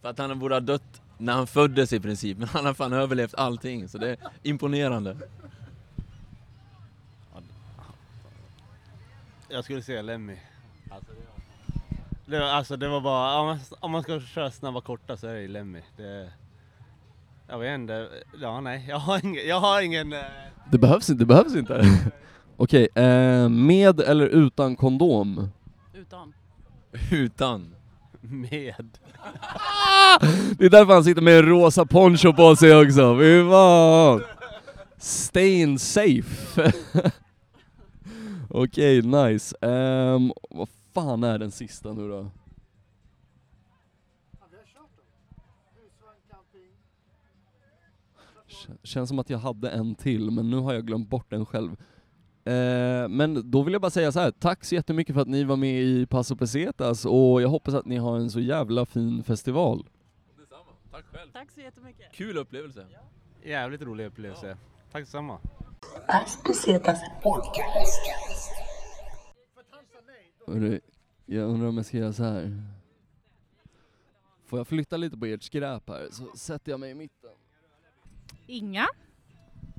För 0.00 0.08
att 0.08 0.18
han 0.18 0.38
borde 0.38 0.54
ha 0.54 0.60
dött 0.60 1.02
när 1.18 1.32
han 1.32 1.46
föddes 1.46 1.92
i 1.92 2.00
princip, 2.00 2.38
men 2.38 2.48
han 2.48 2.66
har 2.66 2.74
fan 2.74 2.92
överlevt 2.92 3.34
allting. 3.34 3.88
Så 3.88 3.98
det 3.98 4.10
är 4.10 4.16
imponerande. 4.42 5.16
Jag 9.48 9.64
skulle 9.64 9.82
säga 9.82 10.02
Lemmy. 10.02 10.36
Alltså 10.90 11.12
det 12.26 12.38
var, 12.38 12.46
alltså 12.46 12.76
det 12.76 12.88
var 12.88 13.00
bara, 13.00 13.40
om 13.40 13.46
man, 13.46 13.58
om 13.80 13.90
man 13.90 14.02
ska 14.02 14.20
köra 14.20 14.50
snabba 14.50 14.80
korta 14.80 15.16
så 15.16 15.26
är 15.26 15.34
det 15.34 15.40
ju 15.40 15.48
Lemmy. 15.48 15.82
Det, 15.96 16.30
jag 17.48 17.58
vet 17.58 17.74
inte, 17.74 18.08
ja 18.40 18.60
nej, 18.60 18.84
jag 18.88 18.98
har 18.98 19.24
ingen, 19.24 19.48
jag 19.48 19.60
har 19.60 19.82
ingen 19.82 20.12
eh, 20.12 20.20
Det 20.70 20.78
behövs 20.78 21.10
inte, 21.10 21.22
det 21.22 21.26
behövs 21.26 21.54
inte. 21.54 21.82
Okej, 22.56 22.88
eh, 22.94 23.48
med 23.48 24.00
eller 24.00 24.26
utan 24.26 24.76
kondom? 24.76 25.48
Utan. 25.94 26.34
Utan. 27.10 27.74
med. 28.20 28.98
Det 30.58 30.64
är 30.64 30.70
därför 30.70 30.92
han 30.94 31.04
sitter 31.04 31.22
med 31.22 31.38
en 31.38 31.46
rosa 31.46 31.86
poncho 31.86 32.32
på 32.32 32.56
sig 32.56 32.76
också, 32.76 33.18
fy 33.18 33.50
fan! 33.50 34.22
Staying 34.98 35.78
safe. 35.78 36.72
Okej, 38.50 39.02
nice. 39.02 39.56
Ehm, 39.60 40.32
vad 40.50 40.68
fan 40.94 41.24
är 41.24 41.38
den 41.38 41.50
sista 41.50 41.92
nu 41.92 42.08
då? 42.08 42.30
Känns 48.82 49.08
som 49.08 49.18
att 49.18 49.30
jag 49.30 49.38
hade 49.38 49.70
en 49.70 49.94
till, 49.94 50.30
men 50.30 50.50
nu 50.50 50.56
har 50.56 50.74
jag 50.74 50.86
glömt 50.86 51.08
bort 51.08 51.30
den 51.30 51.46
själv. 51.46 51.76
Eh, 52.48 53.08
men 53.08 53.50
då 53.50 53.62
vill 53.62 53.72
jag 53.72 53.82
bara 53.82 53.90
säga 53.90 54.12
så 54.12 54.20
här. 54.20 54.30
tack 54.30 54.64
så 54.64 54.74
jättemycket 54.74 55.14
för 55.14 55.22
att 55.22 55.28
ni 55.28 55.44
var 55.44 55.56
med 55.56 55.82
i 55.82 56.06
Paso 56.06 56.36
Pesetas 56.36 57.04
och 57.04 57.42
jag 57.42 57.48
hoppas 57.48 57.74
att 57.74 57.86
ni 57.86 57.96
har 57.96 58.16
en 58.16 58.30
så 58.30 58.40
jävla 58.40 58.86
fin 58.86 59.22
festival. 59.22 59.86
Detsamma. 60.38 60.62
Tack 60.90 61.04
själv. 61.04 61.30
Tack 61.32 61.50
så 61.50 61.60
jättemycket. 61.60 62.12
Kul 62.12 62.38
upplevelse. 62.38 62.86
Jävligt 63.44 63.82
rolig 63.82 64.06
upplevelse. 64.06 64.56
Tack 64.92 65.02
detsamma. 65.02 65.38
As 66.06 66.42
Pesetas 66.46 67.00
Podcast. 67.22 68.00
Jag 71.26 71.44
undrar 71.48 71.68
om 71.68 71.76
jag 71.76 71.86
ska 71.86 71.96
göra 71.96 72.12
så 72.12 72.24
här. 72.24 72.62
Får 74.46 74.58
jag 74.58 74.68
flytta 74.68 74.96
lite 74.96 75.16
på 75.16 75.26
ert 75.26 75.42
skräp 75.42 75.88
här, 75.88 76.08
så 76.10 76.36
sätter 76.36 76.70
jag 76.72 76.80
mig 76.80 76.90
i 76.90 76.94
mitten. 76.94 77.30
Inga, 78.46 78.86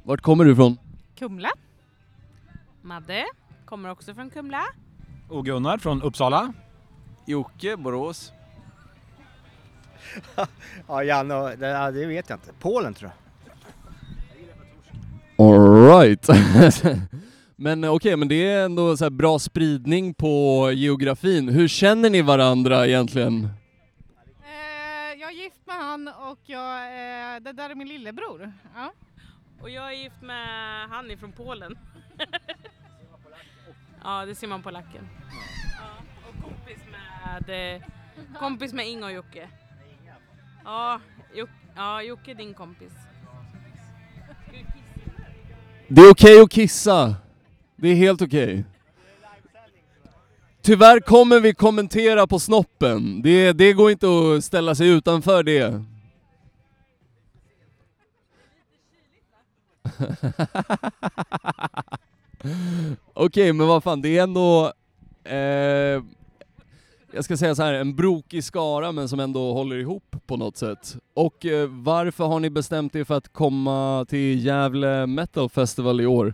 Vart 0.04 0.22
kommer 0.22 0.46
du 0.46 0.52
ifrån? 0.52 0.78
Kumla. 1.16 1.50
Madde 2.90 3.26
kommer 3.66 3.90
också 3.90 4.14
från 4.14 4.30
Kumla. 4.30 4.64
Och 5.28 5.46
Gunnar 5.46 5.78
från 5.78 6.02
Uppsala. 6.02 6.54
Jocke, 7.26 7.78
Borås. 7.78 8.32
Ja, 10.88 11.04
Janne, 11.04 11.56
det, 11.56 11.92
det 11.92 12.06
vet 12.06 12.30
jag 12.30 12.38
inte. 12.38 12.54
Polen 12.60 12.94
tror 12.94 13.12
jag. 15.38 15.48
Alright. 15.48 16.28
men 17.56 17.84
eh, 17.84 17.94
okej, 17.94 18.16
men 18.16 18.28
det 18.28 18.52
är 18.52 18.66
ändå 18.66 18.98
så 18.98 19.06
här 19.06 19.10
bra 19.10 19.40
spridning 19.40 20.14
på 20.14 20.70
geografin. 20.74 21.50
Hur 21.50 21.68
känner 21.68 22.10
ni 22.10 22.22
varandra 22.22 22.88
egentligen? 22.88 23.44
Eh, 24.44 25.20
jag 25.20 25.30
är 25.30 25.44
gift 25.44 25.68
med 25.68 25.76
han 25.76 26.08
och 26.08 26.40
jag, 26.46 26.84
eh, 26.86 27.40
det 27.42 27.54
där 27.54 27.70
är 27.70 27.76
min 27.76 27.88
lillebror. 27.88 28.54
Ja. 28.76 28.94
Och 29.62 29.70
jag 29.70 29.88
är 29.88 30.04
gift 30.04 30.22
med 30.22 30.90
han 30.90 31.18
från 31.20 31.32
Polen. 31.32 31.78
ja, 34.04 34.26
det 34.26 34.36
ser 34.36 34.48
man 34.48 34.64
på 34.64 34.72
lacken. 34.72 35.10
Ja, 35.78 35.90
och 36.30 36.44
kompis 36.44 36.80
med, 36.92 37.76
eh, 37.76 37.82
kompis 38.40 38.74
med 38.74 38.88
Inga 38.88 39.06
och 39.06 39.12
Jocke. 39.12 39.50
Ja, 40.66 41.02
Jocke, 41.34 41.52
ja, 41.76 42.02
Jocke 42.02 42.32
är 42.32 42.36
din 42.36 42.54
kompis. 42.54 42.94
Det 45.88 46.02
är 46.02 46.12
okej 46.12 46.42
att 46.42 46.52
kissa. 46.52 47.16
Det 47.76 47.88
är 47.88 47.96
helt 47.96 48.22
okej. 48.22 48.66
Tyvärr 50.62 51.00
kommer 51.00 51.40
vi 51.40 51.54
kommentera 51.54 52.28
på 52.28 52.40
snoppen. 52.40 53.22
Det, 53.22 53.54
det 53.54 53.74
går 53.74 53.92
inte 53.92 54.08
att 54.08 54.44
ställa 54.44 54.76
sig 54.76 54.88
utanför 54.88 55.44
det. 55.44 55.84
Okej, 63.14 63.54
men 63.54 63.68
vad 63.68 63.84
fan, 63.84 64.02
det 64.02 64.18
är 64.18 64.24
ändå... 64.24 64.74
Eh, 65.24 66.04
jag 67.12 67.24
ska 67.24 67.38
säga 67.38 67.56
så 67.56 67.64
här, 67.64 67.74
en 67.74 67.96
brokig 67.96 68.44
skara 68.44 68.92
men 68.92 69.10
som 69.10 69.20
ändå 69.20 69.54
håller 69.54 69.78
ihop 69.78 70.16
på 70.26 70.38
något 70.38 70.58
sätt. 70.58 70.98
Och 71.14 71.46
eh, 71.46 71.68
varför 71.70 72.26
har 72.26 72.40
ni 72.40 72.50
bestämt 72.50 72.96
er 72.96 73.04
för 73.04 73.16
att 73.16 73.34
komma 73.34 74.06
till 74.10 74.46
Gävle 74.46 75.08
Metal 75.08 75.50
Festival 75.50 76.02
i 76.02 76.06
år? 76.06 76.34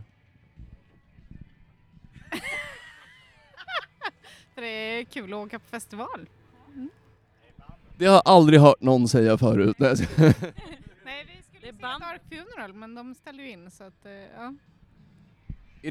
För 4.55 4.61
det 4.61 4.67
är 4.67 5.03
kul 5.03 5.33
att 5.33 5.45
åka 5.45 5.59
på 5.59 5.65
festival. 5.65 6.29
Det 7.97 8.05
har 8.05 8.13
jag 8.13 8.21
aldrig 8.25 8.59
hört 8.59 8.81
någon 8.81 9.07
säga 9.07 9.37
förut. 9.37 9.75
Nej, 9.79 9.95
vi 9.95 10.05
skulle 11.43 11.61
se 11.61 11.71
Dark 11.81 12.21
Funeral 12.29 12.73
men 12.73 12.95
de 12.95 13.15
ställde 13.15 13.43
ju 13.43 13.49
in 13.49 13.71
så 13.71 13.83
att, 13.83 14.05
eh, 14.05 14.11
ja. 14.11 14.53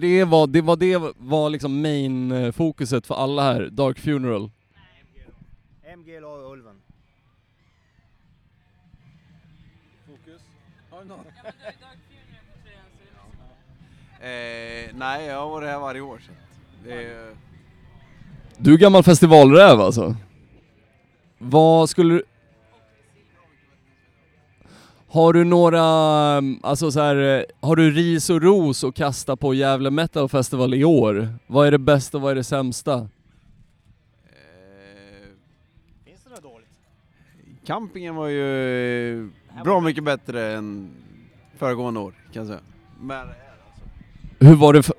Det 0.00 0.24
vad 0.24 0.50
det 0.50 0.60
var, 0.60 0.76
det 0.76 1.12
var 1.18 1.50
liksom 1.50 1.82
main 1.82 2.32
eh, 2.32 2.52
fokuset 2.52 3.06
för 3.06 3.14
alla 3.14 3.42
här, 3.42 3.68
Dark 3.72 3.98
Funeral? 3.98 4.50
MGLA 5.96 6.26
och 6.26 6.52
Ulven. 6.52 6.76
Fokus? 10.06 10.42
Har 10.90 11.02
du 11.02 11.08
någon? 11.08 11.18
Eh, 14.20 14.90
nej, 14.94 15.26
jag 15.26 15.40
har 15.40 15.50
varit 15.50 15.68
här 15.68 15.78
varje 15.78 16.00
år. 16.00 16.18
Så 16.26 16.32
det 16.84 17.04
är, 17.04 17.36
Du 18.58 18.74
är 18.74 18.78
gammal 18.78 19.02
festivalräv 19.02 19.80
alltså? 19.80 20.16
Vad 21.38 21.90
skulle 21.90 22.14
du... 22.14 22.22
Har 25.14 25.32
du 25.32 25.44
några, 25.44 25.82
alltså 26.62 26.90
så 26.90 27.00
här, 27.00 27.16
eh, 27.16 27.42
har 27.60 27.76
du 27.76 27.90
ris 27.90 28.30
och 28.30 28.42
ros 28.42 28.84
att 28.84 28.94
kasta 28.94 29.36
på 29.36 29.54
Gävle 29.54 29.90
Metal 29.90 30.28
Festival 30.28 30.74
i 30.74 30.84
år? 30.84 31.28
Vad 31.46 31.66
är 31.66 31.70
det 31.70 31.78
bästa 31.78 32.16
och 32.18 32.22
vad 32.22 32.30
är 32.30 32.34
det 32.34 32.44
sämsta? 32.44 32.94
eh, 32.94 33.06
Finns 36.04 36.24
det 36.24 36.30
något 36.30 36.42
dåligt? 36.42 36.68
campingen 37.66 38.14
var 38.14 38.28
ju 38.28 39.30
bra 39.64 39.80
mycket 39.80 40.04
bättre 40.04 40.52
än 40.52 40.90
föregående 41.58 42.00
år 42.00 42.12
kan 42.32 42.40
jag 42.40 42.46
säga. 42.46 42.60
Men 43.00 43.28
Hur 44.40 44.56
var 44.56 44.72
det, 44.72 44.82
för, 44.82 44.94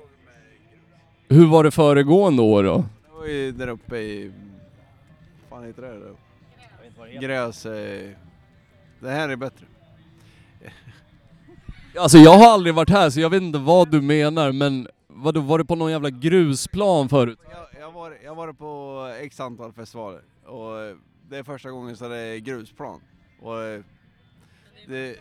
hur 1.28 1.46
var 1.46 1.64
det 1.64 1.70
föregående 1.70 2.42
år 2.42 2.62
då? 2.64 2.76
det 2.76 3.18
var 3.18 3.26
ju 3.26 3.52
där 3.52 3.68
uppe 3.68 3.96
i... 3.96 4.32
Vad 5.50 5.58
fan 5.58 5.66
heter 5.66 5.82
det 5.82 5.98
då? 5.98 6.16
Gräs... 7.20 7.66
Eh, 7.66 8.10
det 9.00 9.10
här 9.10 9.28
är 9.28 9.36
bättre. 9.36 9.66
Alltså 11.98 12.18
jag 12.18 12.38
har 12.38 12.52
aldrig 12.52 12.74
varit 12.74 12.90
här 12.90 13.10
så 13.10 13.20
jag 13.20 13.30
vet 13.30 13.42
inte 13.42 13.58
vad 13.58 13.90
du 13.90 14.00
menar 14.00 14.52
men 14.52 14.88
vadå, 15.06 15.40
var 15.40 15.58
du 15.58 15.64
på 15.64 15.74
någon 15.74 15.90
jävla 15.90 16.10
grusplan 16.10 17.08
förut? 17.08 17.38
Jag, 17.50 17.80
jag, 17.80 17.92
var, 17.92 18.18
jag 18.24 18.34
var 18.34 18.52
på 18.52 19.06
x 19.20 19.40
antal 19.40 19.72
festivaler 19.72 20.20
och 20.44 20.96
det 21.28 21.36
är 21.38 21.42
första 21.42 21.70
gången 21.70 21.96
så 21.96 22.08
det 22.08 22.16
är 22.16 22.38
grusplan. 22.38 23.00
Och 23.42 23.62
eh, 23.62 23.80
det... 24.88 25.16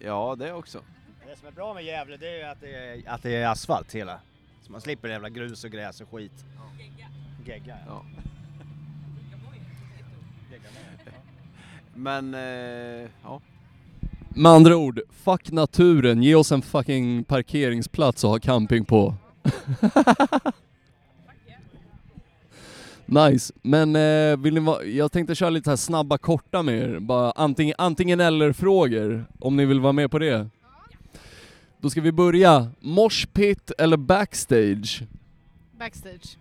Ja, 0.00 0.36
det 0.38 0.52
också. 0.52 0.82
Det 1.26 1.36
som 1.36 1.48
är 1.48 1.52
bra 1.52 1.74
med 1.74 1.84
Gävle 1.84 2.16
det 2.16 2.28
är 2.28 2.36
ju 2.36 2.42
att 2.42 2.60
det 2.60 2.74
är, 2.74 3.02
att 3.06 3.22
det 3.22 3.36
är 3.36 3.48
asfalt 3.48 3.94
hela. 3.94 4.20
Så 4.62 4.72
man 4.72 4.80
slipper 4.80 5.08
jävla 5.08 5.28
grus 5.28 5.64
och 5.64 5.70
gräs 5.70 6.00
och 6.00 6.10
skit. 6.10 6.44
Gegga. 7.46 7.76
Ja. 7.86 8.04
Men, 11.98 12.34
eh, 12.34 13.08
ja. 13.22 13.40
Med 14.28 14.52
andra 14.52 14.76
ord, 14.76 15.00
fuck 15.10 15.50
naturen, 15.52 16.22
ge 16.22 16.34
oss 16.34 16.52
en 16.52 16.62
fucking 16.62 17.24
parkeringsplats 17.24 18.24
att 18.24 18.30
ha 18.30 18.38
camping 18.38 18.84
på. 18.84 19.14
nice, 23.06 23.52
men 23.62 23.96
eh, 23.96 24.36
vill 24.36 24.54
ni 24.54 24.60
va- 24.60 24.84
jag 24.84 25.12
tänkte 25.12 25.34
köra 25.34 25.50
lite 25.50 25.70
här 25.70 25.76
snabba 25.76 26.18
korta 26.18 26.62
med 26.62 26.74
er, 26.74 26.98
bara 26.98 27.30
antingen, 27.30 27.74
antingen 27.78 28.20
eller 28.20 28.52
frågor, 28.52 29.24
om 29.38 29.56
ni 29.56 29.64
vill 29.64 29.80
vara 29.80 29.92
med 29.92 30.10
på 30.10 30.18
det. 30.18 30.48
Då 31.80 31.90
ska 31.90 32.00
vi 32.00 32.12
börja, 32.12 32.70
moshpit 32.80 33.70
eller 33.78 33.96
backstage? 33.96 35.02
Backstage. 35.78 36.38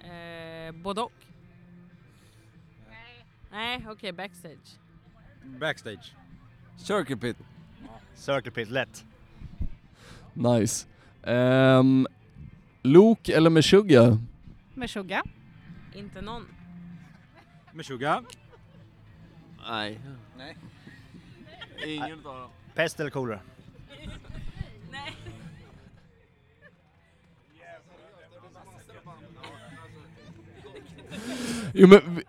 Eh, 0.00 0.72
både 0.82 1.00
och. 1.00 1.12
Nej, 3.50 3.86
okej, 3.88 4.12
backstage. 4.12 4.78
Backstage. 5.60 6.14
Circle 6.76 7.16
pit. 7.16 7.36
Circle 8.14 8.50
pit, 8.50 8.70
lätt. 8.70 9.04
Nice. 10.34 10.86
Um, 11.22 12.06
Luke 12.82 13.36
eller 13.36 13.50
Meshuggah? 13.50 14.16
Meshuggah. 14.74 15.22
Inte 15.94 16.20
någon. 16.20 16.46
Meshuggah. 17.72 18.20
Nej. 19.68 20.00
Nej. 20.36 20.56
Ingen 21.86 22.18
utav 22.18 22.40
dem. 22.40 22.50
Pest 22.74 23.00
eller 23.00 23.10
kolera? 23.10 23.40
Nej. 24.90 25.16
Jo 31.74 31.88
men, 31.88 32.22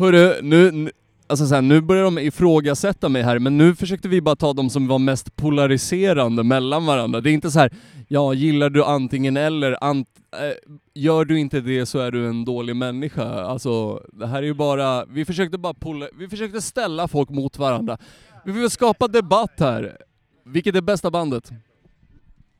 hörru, 0.00 0.42
nu, 0.42 0.90
alltså 1.26 1.46
så 1.46 1.54
här, 1.54 1.62
nu 1.62 1.80
börjar 1.80 2.04
de 2.04 2.18
ifrågasätta 2.18 3.08
mig 3.08 3.22
här, 3.22 3.38
men 3.38 3.58
nu 3.58 3.74
försökte 3.74 4.08
vi 4.08 4.20
bara 4.20 4.36
ta 4.36 4.52
de 4.52 4.70
som 4.70 4.86
var 4.88 4.98
mest 4.98 5.36
polariserande 5.36 6.44
mellan 6.44 6.86
varandra. 6.86 7.20
Det 7.20 7.30
är 7.30 7.32
inte 7.32 7.50
så 7.50 7.58
här, 7.58 7.72
ja, 8.08 8.34
gillar 8.34 8.70
du 8.70 8.84
antingen 8.84 9.36
eller, 9.36 9.84
ant, 9.84 10.08
eh, 10.32 10.72
gör 10.94 11.24
du 11.24 11.38
inte 11.38 11.60
det 11.60 11.86
så 11.86 11.98
är 11.98 12.10
du 12.10 12.28
en 12.28 12.44
dålig 12.44 12.76
människa. 12.76 13.44
Alltså, 13.44 14.02
det 14.12 14.26
här 14.26 14.38
är 14.38 14.46
ju 14.46 14.54
bara, 14.54 15.04
vi 15.04 15.24
försökte 15.24 15.58
bara 15.58 15.74
pola, 15.74 16.06
vi 16.18 16.28
försökte 16.28 16.60
ställa 16.60 17.08
folk 17.08 17.28
mot 17.30 17.58
varandra. 17.58 17.98
Vi 18.44 18.52
vill 18.52 18.70
skapa 18.70 19.08
debatt 19.08 19.54
här. 19.58 19.96
Vilket 20.44 20.76
är 20.76 20.80
bästa 20.80 21.10
bandet? 21.10 21.50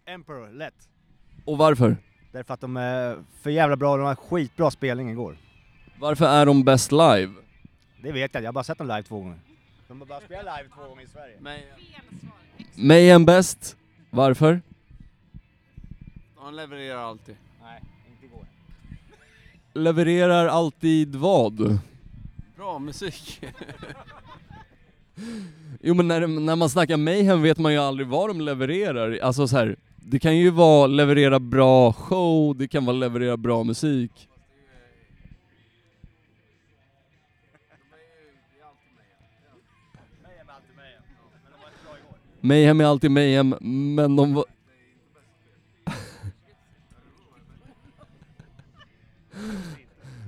Emperor, 0.07 0.59
lätt. 0.59 0.75
Och 1.45 1.59
varför? 1.59 1.97
Därför 2.33 2.55
att 2.55 2.61
de 2.61 2.77
är 2.77 3.17
för 3.43 3.51
jävla 3.51 3.77
bra, 3.77 3.97
de 3.97 4.07
har 4.07 4.15
skitbra 4.15 4.71
spelning 4.71 5.11
igår. 5.11 5.37
Varför 6.01 6.27
är 6.27 6.47
de 6.47 6.65
bäst 6.65 6.93
live? 6.93 7.33
Det 8.03 8.13
vet 8.13 8.35
jag, 8.35 8.43
jag 8.43 8.49
har 8.49 8.53
bara 8.53 8.65
sett 8.65 8.79
dem 8.79 8.87
live 8.87 9.03
två 9.03 9.19
gånger. 9.19 9.39
De 9.89 10.01
har 10.01 10.07
bara 10.07 10.21
spelat 10.21 10.59
live 10.59 10.69
två 10.75 10.89
gånger 10.89 11.03
i 11.03 11.07
Sverige. 11.07 11.37
Mayhem 12.75 13.25
bäst? 13.25 13.77
Varför? 14.11 14.63
De 16.37 16.55
levererar 16.55 16.99
alltid. 17.03 17.37
Nej, 17.63 17.81
inte 18.13 18.27
igår. 18.27 18.45
Levererar 19.75 20.47
alltid 20.47 21.17
vad? 21.17 21.79
Bra 22.57 22.79
musik. 22.79 23.41
Jo 25.83 25.95
men 25.95 26.09
när, 26.09 26.27
när 26.27 26.57
man 26.57 26.71
snackar 26.71 26.97
Mayhem 26.97 27.43
vet 27.43 27.59
man 27.59 27.73
ju 27.73 27.79
aldrig 27.79 28.09
vad 28.09 28.31
de 28.31 28.41
levererar. 28.41 29.19
Alltså 29.23 29.49
så 29.49 29.57
här, 29.57 29.77
det 29.97 30.19
kan 30.19 30.37
ju 30.37 30.51
vara 30.51 30.87
leverera 30.87 31.41
bra 31.41 31.93
show, 31.93 32.57
det 32.57 32.69
kan 32.69 32.85
vara 32.85 32.97
leverera 32.97 33.37
bra 33.37 33.65
musik. 33.65 34.30
Mayhem 42.41 42.81
är 42.81 42.85
alltid 42.85 43.11
Mayhem, 43.11 43.55
men 43.95 44.17
de 44.17 44.35
var... 44.35 44.45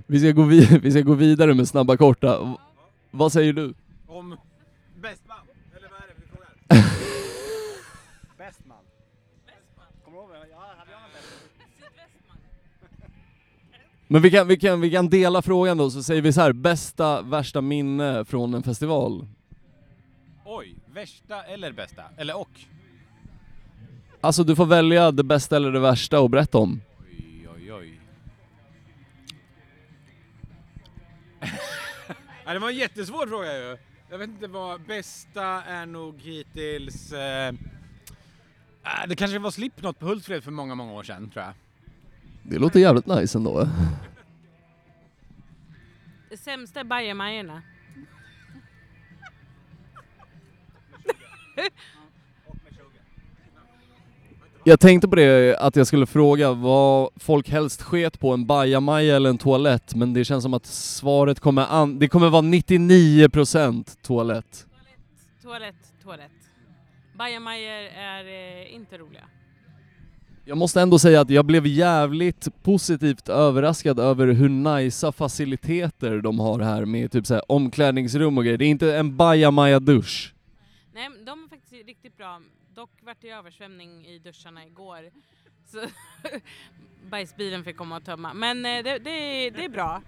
vi, 0.06 0.18
ska 0.20 0.30
gå 0.32 0.42
vid- 0.42 0.82
vi 0.82 0.90
ska 0.90 1.00
gå 1.00 1.14
vidare 1.14 1.54
med 1.54 1.68
snabba 1.68 1.96
korta. 1.96 2.44
V- 2.44 2.54
vad 3.10 3.32
säger 3.32 3.52
du? 3.52 3.74
Om 4.06 4.36
bäst 5.02 5.28
band? 5.28 5.40
Eller 5.76 5.88
vad 5.88 5.98
är 5.98 6.06
det 6.08 6.14
vi 6.16 6.26
frågar? 6.26 6.50
Bäst 8.38 8.60
man. 8.66 8.76
Kommer 10.04 10.18
du 10.18 10.24
ihåg? 10.24 10.46
Ja, 10.50 10.56
hade 10.78 10.90
jag 10.90 11.00
bäst? 11.14 11.28
Men 14.08 14.22
vi 14.22 14.30
kan, 14.30 14.48
vi, 14.48 14.56
kan, 14.58 14.80
vi 14.80 14.90
kan 14.90 15.08
dela 15.08 15.42
frågan 15.42 15.76
då, 15.78 15.90
så 15.90 16.02
säger 16.02 16.22
vi 16.22 16.32
så 16.32 16.40
här: 16.40 16.52
bästa, 16.52 17.22
värsta 17.22 17.60
minne 17.60 18.24
från 18.24 18.54
en 18.54 18.62
festival? 18.62 19.26
Oj, 20.54 20.74
värsta 20.94 21.42
eller 21.42 21.72
bästa? 21.72 22.02
Eller 22.16 22.36
och? 22.40 22.60
Alltså 24.20 24.44
du 24.44 24.56
får 24.56 24.66
välja 24.66 25.10
det 25.10 25.24
bästa 25.24 25.56
eller 25.56 25.72
det 25.72 25.80
värsta 25.80 26.20
och 26.20 26.30
berätta 26.30 26.58
om. 26.58 26.80
Oj, 27.00 27.48
oj, 27.56 27.72
oj. 27.72 28.00
ja, 32.44 32.52
det 32.52 32.58
var 32.58 32.68
en 32.68 32.76
jättesvår 32.76 33.26
fråga 33.26 33.58
ju. 33.58 33.78
Jag 34.10 34.18
vet 34.18 34.28
inte 34.28 34.46
vad 34.46 34.80
bästa 34.80 35.42
är 35.62 35.86
nog 35.86 36.20
hittills... 36.20 37.12
Eh, 37.12 37.48
äh, 37.48 37.54
det 39.08 39.16
kanske 39.16 39.38
var 39.38 39.50
Slipknot 39.50 39.98
på 39.98 40.06
Hultsfred 40.06 40.44
för 40.44 40.50
många, 40.50 40.74
många 40.74 40.92
år 40.92 41.02
sedan 41.02 41.30
tror 41.30 41.44
jag. 41.44 41.54
Det 42.42 42.58
låter 42.58 42.80
jävligt 42.80 43.06
nice 43.06 43.38
ändå. 43.38 43.68
Det 46.30 46.36
sämsta 46.36 46.80
är 46.80 46.84
bajamajorna. 46.84 47.62
Jag 54.64 54.80
tänkte 54.80 55.08
på 55.08 55.16
det, 55.16 55.56
att 55.58 55.76
jag 55.76 55.86
skulle 55.86 56.06
fråga 56.06 56.52
vad 56.52 57.08
folk 57.16 57.48
helst 57.50 57.82
sket 57.82 58.20
på, 58.20 58.32
en 58.32 58.46
bajamaja 58.46 59.16
eller 59.16 59.30
en 59.30 59.38
toalett, 59.38 59.94
men 59.94 60.12
det 60.14 60.24
känns 60.24 60.42
som 60.42 60.54
att 60.54 60.66
svaret 60.66 61.40
kommer 61.40 61.66
an- 61.70 61.98
det 61.98 62.08
kommer 62.08 62.28
vara 62.30 62.42
99% 62.42 63.96
toalett. 64.02 64.66
Toalett, 65.42 65.74
toalett. 66.04 66.30
Bajamajor 67.18 67.72
är 67.98 68.24
eh, 68.24 68.74
inte 68.74 68.98
roliga. 68.98 69.22
Jag 70.44 70.56
måste 70.58 70.80
ändå 70.80 70.98
säga 70.98 71.20
att 71.20 71.30
jag 71.30 71.44
blev 71.44 71.66
jävligt 71.66 72.48
positivt 72.62 73.28
överraskad 73.28 74.00
över 74.00 74.26
hur 74.26 74.48
nicea 74.48 75.12
faciliteter 75.12 76.18
de 76.18 76.38
har 76.38 76.58
här 76.60 76.84
med 76.84 77.12
typ 77.12 77.26
så 77.26 77.38
omklädningsrum 77.40 78.38
och 78.38 78.44
grejer. 78.44 78.58
Det 78.58 78.64
är 78.64 78.68
inte 78.68 78.96
en 78.96 79.16
bajamaja-dusch. 79.16 80.34
Nej, 80.94 81.08
de 81.26 81.41
riktigt 81.72 82.16
bra. 82.16 82.40
Dock 82.74 82.90
vart 83.02 83.16
det 83.20 83.30
översvämning 83.30 84.06
i 84.06 84.18
duscharna 84.18 84.66
igår. 84.66 85.10
Så 85.66 85.78
bajsbilen 87.10 87.64
fick 87.64 87.76
komma 87.76 87.96
och 87.96 88.04
tömma. 88.04 88.34
Men 88.34 88.66
eh, 88.66 88.84
det, 88.84 88.98
det, 88.98 89.50
det 89.50 89.64
är 89.64 89.68
bra. 89.68 90.02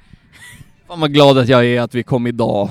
Fan 0.87 1.00
vad 1.00 1.12
glad 1.12 1.38
att 1.38 1.48
jag 1.48 1.66
är 1.66 1.81
att 1.81 1.94
vi 1.94 2.03
kom 2.03 2.27
idag. 2.27 2.70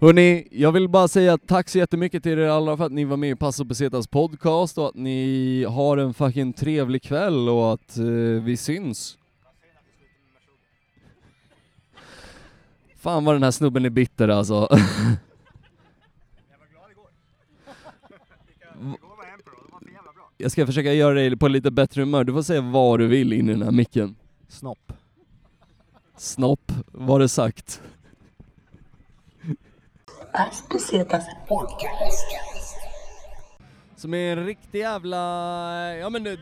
Hörni, 0.00 0.48
jag 0.50 0.72
vill 0.72 0.88
bara 0.88 1.08
säga 1.08 1.38
tack 1.38 1.68
så 1.68 1.78
jättemycket 1.78 2.22
till 2.22 2.38
er 2.38 2.48
alla 2.48 2.76
för 2.76 2.86
att 2.86 2.92
ni 2.92 3.04
var 3.04 3.16
med 3.16 3.30
i 3.30 3.36
Passo 3.36 3.64
Pesetas 3.64 4.06
podcast 4.06 4.78
och 4.78 4.88
att 4.88 4.94
ni 4.94 5.64
har 5.64 5.96
en 5.96 6.14
fucking 6.14 6.52
trevlig 6.52 7.02
kväll 7.02 7.48
och 7.48 7.72
att 7.72 7.96
eh, 7.96 8.04
vi 8.42 8.56
syns. 8.56 9.18
Fan 12.96 13.24
vad 13.24 13.34
den 13.34 13.42
här 13.42 13.50
snubben 13.50 13.84
är 13.84 13.90
bitter 13.90 14.28
alltså. 14.28 14.68
Jag 20.38 20.52
ska 20.52 20.66
försöka 20.66 20.92
göra 20.92 21.14
dig 21.14 21.36
på 21.36 21.48
lite 21.48 21.70
bättre 21.70 22.02
humör. 22.02 22.24
Du 22.24 22.32
får 22.32 22.42
säga 22.42 22.60
vad 22.60 22.98
du 22.98 23.06
vill 23.06 23.32
in 23.32 23.48
i 23.48 23.52
den 23.52 23.62
här 23.62 23.70
micken. 23.70 24.16
Snopp. 24.48 24.92
Snopp, 26.16 26.72
var 26.86 27.18
det 27.18 27.28
sagt. 27.28 27.82
Som 33.96 34.14
är 34.14 34.36
en 34.36 34.46
riktig 34.46 34.78
jävla, 34.78 35.16
ja 35.96 36.10
men 36.10 36.22
du, 36.24 36.38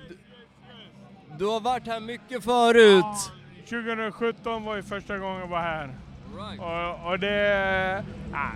du 1.39 1.47
har 1.47 1.61
varit 1.61 1.87
här 1.87 2.01
mycket 2.01 2.45
förut. 2.45 3.33
2017 3.69 4.65
var 4.65 4.77
ju 4.77 4.83
första 4.83 5.19
gången 5.19 5.41
jag 5.41 5.49
var 5.49 5.61
här. 5.61 5.95
Och, 6.59 7.11
och 7.11 7.19
det... 7.19 8.05
Ja, 8.33 8.51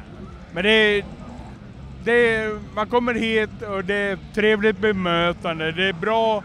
men 0.53 0.65
det, 0.65 1.05
det... 2.05 2.51
Man 2.75 2.87
kommer 2.87 3.15
hit 3.15 3.63
och 3.71 3.85
det 3.85 3.95
är 3.95 4.19
trevligt 4.35 4.79
bemötande. 4.79 5.73
Det 5.73 5.89
är 5.89 5.93
bra 5.93 6.43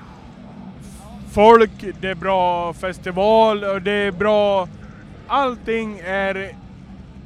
folk, 1.34 1.72
det 2.02 2.10
är 2.10 2.16
bra 2.16 2.74
festival 2.74 3.64
och 3.64 3.82
det 3.82 3.92
är 3.92 4.12
bra... 4.12 4.68
Allting 5.28 6.00
är 6.06 6.56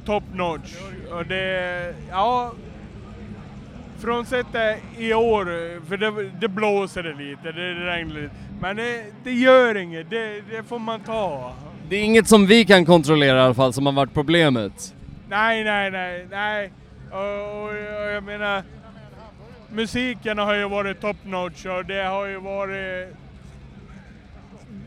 top 0.04 0.24
notch. 0.34 0.74
Och 1.10 1.26
det... 1.26 1.94
Ja... 2.10 2.52
Frånsett 4.00 4.46
det 4.52 4.78
i 4.98 5.14
år, 5.14 5.44
för 5.88 5.96
det, 5.96 6.30
det 6.40 6.48
blåser 6.48 7.02
det 7.02 7.14
lite, 7.14 7.52
det 7.52 7.74
regnar 7.74 8.14
lite. 8.14 8.34
Men 8.60 8.76
det, 8.76 9.04
det 9.24 9.32
gör 9.32 9.76
inget, 9.76 10.10
det, 10.10 10.42
det 10.50 10.62
får 10.68 10.78
man 10.78 11.00
ta. 11.00 11.52
Det 11.88 11.96
är 11.96 12.02
inget 12.02 12.28
som 12.28 12.46
vi 12.46 12.64
kan 12.64 12.86
kontrollera 12.86 13.36
i 13.36 13.40
alla 13.40 13.54
fall 13.54 13.72
som 13.72 13.86
har 13.86 13.92
varit 13.92 14.14
problemet. 14.14 14.94
Nej, 15.28 15.64
nej, 15.64 15.90
nej, 15.90 16.26
nej. 16.30 16.70
Och, 17.10 17.64
och, 17.64 17.76
jag 18.14 18.24
menar, 18.24 18.62
musiken 19.72 20.38
har 20.38 20.54
ju 20.54 20.68
varit 20.68 21.00
top 21.00 21.16
notch 21.24 21.66
och 21.66 21.84
det 21.84 22.02
har 22.02 22.26
ju 22.26 22.40
varit 22.40 23.16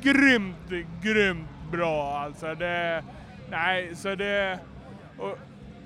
grymt, 0.02 0.86
grymt 1.02 1.48
bra 1.72 2.18
alltså. 2.18 2.56
Det, 2.56 3.04
nej, 3.50 3.96
så 3.96 4.16
det... 4.16 4.60
Och, 5.18 5.38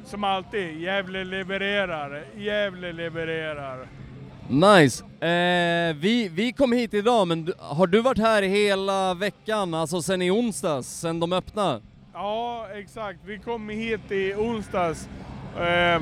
som 0.06 0.24
alltid, 0.24 0.82
Gävle 0.82 1.24
levererar, 1.24 2.24
Gävle 2.36 2.92
levererar. 2.92 3.88
Nice! 4.50 5.04
Eh, 5.26 5.96
vi, 5.96 6.30
vi 6.34 6.54
kom 6.54 6.72
hit 6.72 6.94
idag, 6.94 7.28
men 7.28 7.46
du, 7.46 7.54
har 7.58 7.88
du 7.88 8.02
varit 8.02 8.18
här 8.18 8.42
hela 8.42 9.14
veckan, 9.14 9.74
alltså 9.74 10.02
sen 10.02 10.22
i 10.22 10.32
onsdags, 10.32 10.88
sen 10.88 11.20
de 11.20 11.34
öppnade? 11.34 11.82
Ja, 12.14 12.68
exakt. 12.74 13.20
Vi 13.26 13.38
kom 13.40 13.70
hit 13.70 14.12
i 14.12 14.34
onsdags. 14.34 15.10
Eh, 15.60 16.02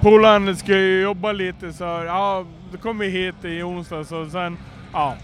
Polaren 0.00 0.56
ska 0.56 0.72
ju 0.76 1.02
jobba 1.02 1.32
lite 1.32 1.72
så 1.72 1.84
ja, 1.84 2.44
då 2.72 2.78
kom 2.78 2.98
vi 2.98 3.08
hit 3.08 3.44
i 3.44 3.62
onsdags 3.62 4.12
och 4.12 4.26
sen, 4.26 4.58
ja. 4.92 5.16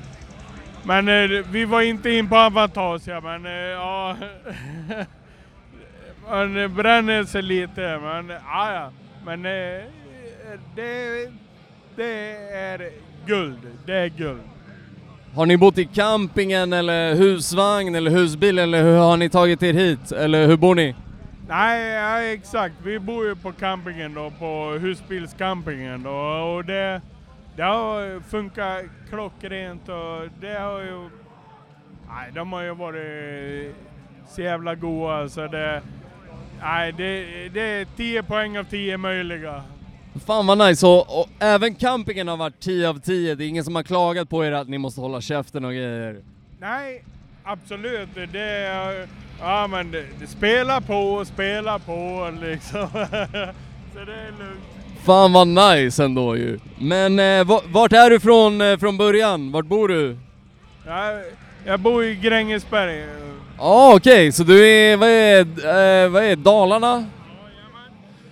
Men 0.83 1.09
eh, 1.09 1.45
vi 1.51 1.65
var 1.65 1.81
inte 1.83 2.11
in 2.11 2.29
på 2.29 2.37
Avantasia 2.37 3.21
men 3.21 3.47
eh, 3.47 3.53
ja. 3.53 4.17
Man 6.31 6.75
bränner 6.75 7.25
sig 7.25 7.43
lite 7.43 7.99
men 8.03 8.29
ja, 8.29 8.73
ja. 8.73 8.91
Men 9.25 9.45
eh, 9.47 9.83
det, 10.75 11.31
det 11.97 12.37
är 12.55 12.91
guld. 13.27 13.59
Det 13.87 13.93
är 13.95 14.09
guld. 14.09 14.41
Har 15.35 15.47
ni 15.47 15.57
bott 15.57 15.79
i 15.79 15.85
campingen 15.85 16.73
eller 16.73 17.15
husvagn 17.15 17.95
eller 17.95 18.11
husbil 18.11 18.59
eller 18.59 18.83
hur 18.83 18.97
har 18.97 19.17
ni 19.17 19.29
tagit 19.29 19.63
er 19.63 19.73
hit? 19.73 20.13
Eller 20.13 20.47
hur 20.47 20.57
bor 20.57 20.75
ni? 20.75 20.95
Nej, 21.49 21.93
ja, 21.93 22.23
exakt. 22.23 22.75
Vi 22.83 22.99
bor 22.99 23.27
ju 23.27 23.37
på 23.37 23.53
campingen 23.53 24.15
då, 24.15 24.31
på 24.31 24.79
husbilscampingen 24.81 26.03
då, 26.03 26.11
och 26.11 26.65
det, 26.65 27.01
det 27.57 27.63
har 27.63 28.21
funkat 28.21 28.85
klockrent 29.09 29.89
och 29.89 30.29
det 30.41 30.59
har 30.59 30.81
ju... 30.81 31.09
Nej, 32.09 32.31
de 32.35 32.53
har 32.53 32.63
ju 32.63 32.75
varit 32.75 33.75
så 34.29 34.43
jävla 34.43 34.75
goa 34.75 35.29
så 35.29 35.47
det... 35.47 35.83
Nej, 36.63 36.93
det, 36.93 37.49
det 37.49 37.61
är 37.61 37.87
10 37.97 38.23
poäng 38.23 38.59
av 38.59 38.65
10 38.65 38.97
möjliga. 38.97 39.63
Fan 40.27 40.47
vad 40.47 40.59
nice, 40.59 40.87
och, 40.87 41.21
och 41.21 41.29
även 41.39 41.75
campingen 41.75 42.29
har 42.29 42.37
varit 42.37 42.61
10 42.61 42.89
av 42.89 43.01
10, 43.01 43.35
det 43.35 43.45
är 43.45 43.49
ingen 43.49 43.65
som 43.65 43.75
har 43.75 43.83
klagat 43.83 44.29
på 44.29 44.45
er 44.45 44.53
att 44.53 44.69
ni 44.69 44.79
måste 44.79 45.01
hålla 45.01 45.21
käften 45.21 45.65
och 45.65 45.73
grejer. 45.73 46.23
Nej, 46.61 47.05
absolut. 47.45 48.09
Det 48.33 48.41
är... 48.41 49.09
Ja 49.41 49.67
men 49.67 49.91
det, 49.91 50.05
det 50.21 50.27
spelar 50.27 50.81
på, 50.81 51.25
spelar 51.25 51.79
på 51.79 52.31
liksom. 52.41 52.89
så 53.93 53.99
det 54.05 54.13
är 54.13 54.39
lugnt. 54.39 54.61
Fan 55.05 55.33
vad 55.33 55.49
nice 55.49 56.05
ändå 56.05 56.37
ju. 56.37 56.59
Men 56.79 57.19
eh, 57.19 57.45
va- 57.45 57.63
vart 57.67 57.93
är 57.93 58.11
du 58.11 58.21
från 58.21 58.61
eh, 58.61 58.77
från 58.79 58.97
början? 58.97 59.53
Vart 59.53 59.67
bor 59.67 59.89
du? 59.89 60.17
Jag, 60.87 61.23
jag 61.67 61.81
bor 61.81 62.05
i 62.05 62.15
Grängesberg. 62.17 63.07
Ja 63.59 63.65
ah, 63.65 63.95
okej, 63.97 64.33
så 64.33 64.43
du 64.45 64.69
är, 64.69 64.97
vad 64.97 65.09
är, 65.09 65.41
eh, 66.05 66.09
vad 66.11 66.25
är 66.25 66.37
Dalarna? 66.37 67.07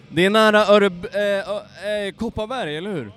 Det 0.09 0.25
är 0.27 0.31
nära 0.31 0.67
Öreb 0.67 1.07
eh, 1.13 1.23
eh, 1.23 2.13
Kopparberg, 2.17 2.77
eller 2.77 2.91
hur? 2.91 3.13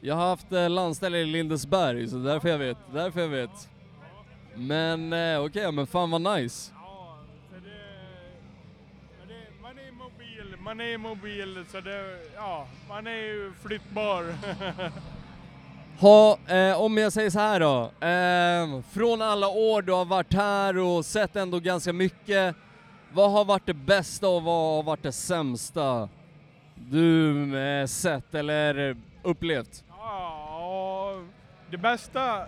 Jag 0.00 0.14
har 0.14 0.28
haft 0.28 0.52
eh, 0.52 0.70
landställe 0.70 1.18
i 1.18 1.24
Lindesberg, 1.24 2.08
så 2.08 2.16
därför 2.16 2.48
jag 2.48 2.58
vet, 2.58 2.76
därför 2.92 3.20
jag 3.20 3.28
vet. 3.28 3.68
Men 4.60 5.12
eh, 5.12 5.44
okej, 5.44 5.72
men 5.72 5.86
fan 5.86 6.10
vad 6.10 6.20
nice. 6.20 6.72
Man 10.64 10.80
är 10.80 10.98
mobil 10.98 11.64
så 11.72 11.80
det, 11.80 12.18
ja, 12.34 12.66
man 12.88 13.06
är 13.06 13.10
ju 13.16 13.52
flyttbar. 13.62 14.24
Ha, 16.00 16.38
eh, 16.46 16.80
om 16.80 16.98
jag 16.98 17.12
säger 17.12 17.30
så 17.30 17.38
här 17.38 17.60
då, 17.60 18.06
eh, 18.06 18.82
från 18.92 19.22
alla 19.22 19.48
år 19.48 19.82
du 19.82 19.92
har 19.92 20.04
varit 20.04 20.34
här 20.34 20.78
och 20.78 21.04
sett 21.04 21.36
ändå 21.36 21.60
ganska 21.60 21.92
mycket, 21.92 22.56
vad 23.12 23.30
har 23.30 23.44
varit 23.44 23.66
det 23.66 23.74
bästa 23.74 24.28
och 24.28 24.42
vad 24.42 24.76
har 24.76 24.82
varit 24.82 25.02
det 25.02 25.12
sämsta 25.12 26.08
du 26.74 27.58
eh, 27.58 27.86
sett 27.86 28.34
eller 28.34 28.96
upplevt? 29.22 29.84
ja, 29.98 31.14
det 31.70 31.76
bästa 31.76 32.46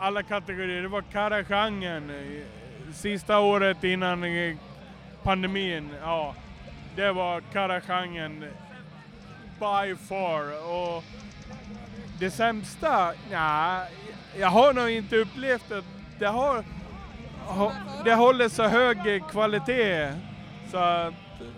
alla 0.00 0.22
kategorier, 0.22 0.82
det 0.82 0.88
var 0.88 1.02
Karagenren. 1.02 2.10
Eh, 2.10 2.92
sista 2.94 3.38
året 3.38 3.84
innan 3.84 4.24
eh, 4.24 4.56
pandemin, 5.22 5.88
ja. 6.02 6.34
Det 6.96 7.12
var 7.12 7.40
Karagenren 7.52 8.44
by 9.58 9.96
far. 10.08 10.42
Och 10.70 11.04
det 12.18 12.30
sämsta, 12.30 13.12
ja, 13.30 13.84
jag 14.38 14.48
har 14.48 14.72
nog 14.72 14.90
inte 14.90 15.16
upplevt 15.16 15.72
att 15.72 15.84
det 16.18 16.26
har, 16.26 16.64
det 18.04 18.14
håller 18.14 18.48
så 18.48 18.62
hög 18.62 19.22
kvalitet. 19.30 20.12
Så 20.70 20.76
att, 20.76 21.14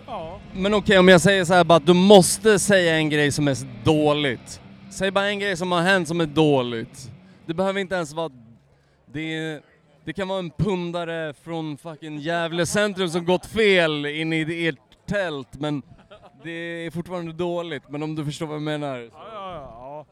ja. 0.07 0.39
Men 0.53 0.73
okej, 0.73 0.99
om 0.99 1.07
jag 1.07 1.21
säger 1.21 1.45
så 1.45 1.53
här 1.53 1.63
bara 1.63 1.75
att 1.75 1.85
du 1.85 1.93
måste 1.93 2.59
säga 2.59 2.95
en 2.95 3.09
grej 3.09 3.31
som 3.31 3.47
är 3.47 3.57
dåligt. 3.83 4.61
Säg 4.89 5.11
bara 5.11 5.27
en 5.27 5.39
grej 5.39 5.57
som 5.57 5.71
har 5.71 5.81
hänt 5.81 6.07
som 6.07 6.21
är 6.21 6.25
dåligt. 6.25 7.12
Det 7.45 7.53
behöver 7.53 7.79
inte 7.79 7.95
ens 7.95 8.13
vara... 8.13 8.31
Det, 9.05 9.61
det 10.03 10.13
kan 10.13 10.27
vara 10.27 10.39
en 10.39 10.51
pundare 10.51 11.33
från 11.33 11.77
fucking 11.77 12.17
Gävle 12.17 12.65
centrum 12.65 13.09
som 13.09 13.25
gått 13.25 13.45
fel 13.45 14.05
in 14.05 14.33
i 14.33 14.67
ert 14.67 15.07
tält, 15.07 15.59
men 15.59 15.81
det 16.43 16.51
är 16.51 16.91
fortfarande 16.91 17.33
dåligt. 17.33 17.83
Men 17.89 18.03
om 18.03 18.15
du 18.15 18.25
förstår 18.25 18.45
vad 18.45 18.55
jag 18.55 18.61
menar. 18.61 18.97
Ja, 18.97 19.09
ja, 19.13 19.75
ja. 19.79 20.05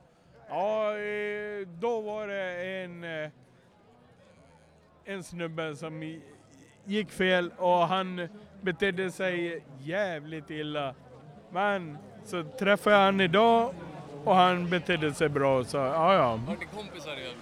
ja 0.50 0.98
eh, 0.98 1.68
då 1.80 2.02
var 2.02 2.28
det 2.28 2.84
en, 2.84 3.04
eh, 3.04 3.30
en 5.06 5.24
snubbe 5.24 5.76
som 5.76 6.22
gick 6.86 7.12
fel 7.12 7.52
och 7.58 7.88
han 7.88 8.28
betedde 8.62 9.12
sig 9.12 9.64
jävligt 9.80 10.50
illa. 10.50 10.96
Men 11.52 11.98
så 12.26 12.44
träffade 12.44 12.96
jag 12.96 13.04
han 13.04 13.22
idag 13.22 13.74
och 14.24 14.36
han 14.36 14.70
betedde 14.70 15.14
sig 15.14 15.30
bra 15.30 15.64
så 15.64 15.78
ja, 15.78 16.14
ja. 16.14 16.40
Har 16.48 16.58
ni 16.60 16.66
kompisar 16.76 17.20
igen? 17.20 17.34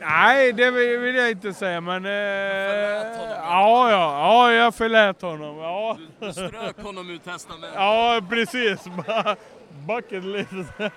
Nej, 0.00 0.52
det 0.52 0.70
vill 0.70 1.14
jag 1.14 1.30
inte 1.30 1.54
säga 1.54 1.80
men... 1.80 2.04
Eh, 2.06 2.12
ja, 2.12 3.90
ja, 3.90 4.18
ja, 4.20 4.52
jag 4.52 4.74
förlät 4.74 5.22
honom. 5.22 5.58
Ja. 5.58 5.98
Du 6.20 6.32
strök 6.32 6.82
honom 6.82 7.10
ur 7.10 7.18
testamentet. 7.18 7.70
Ja, 7.74 8.20
precis. 8.30 8.84
Bucket 9.86 10.24
list. 10.24 10.72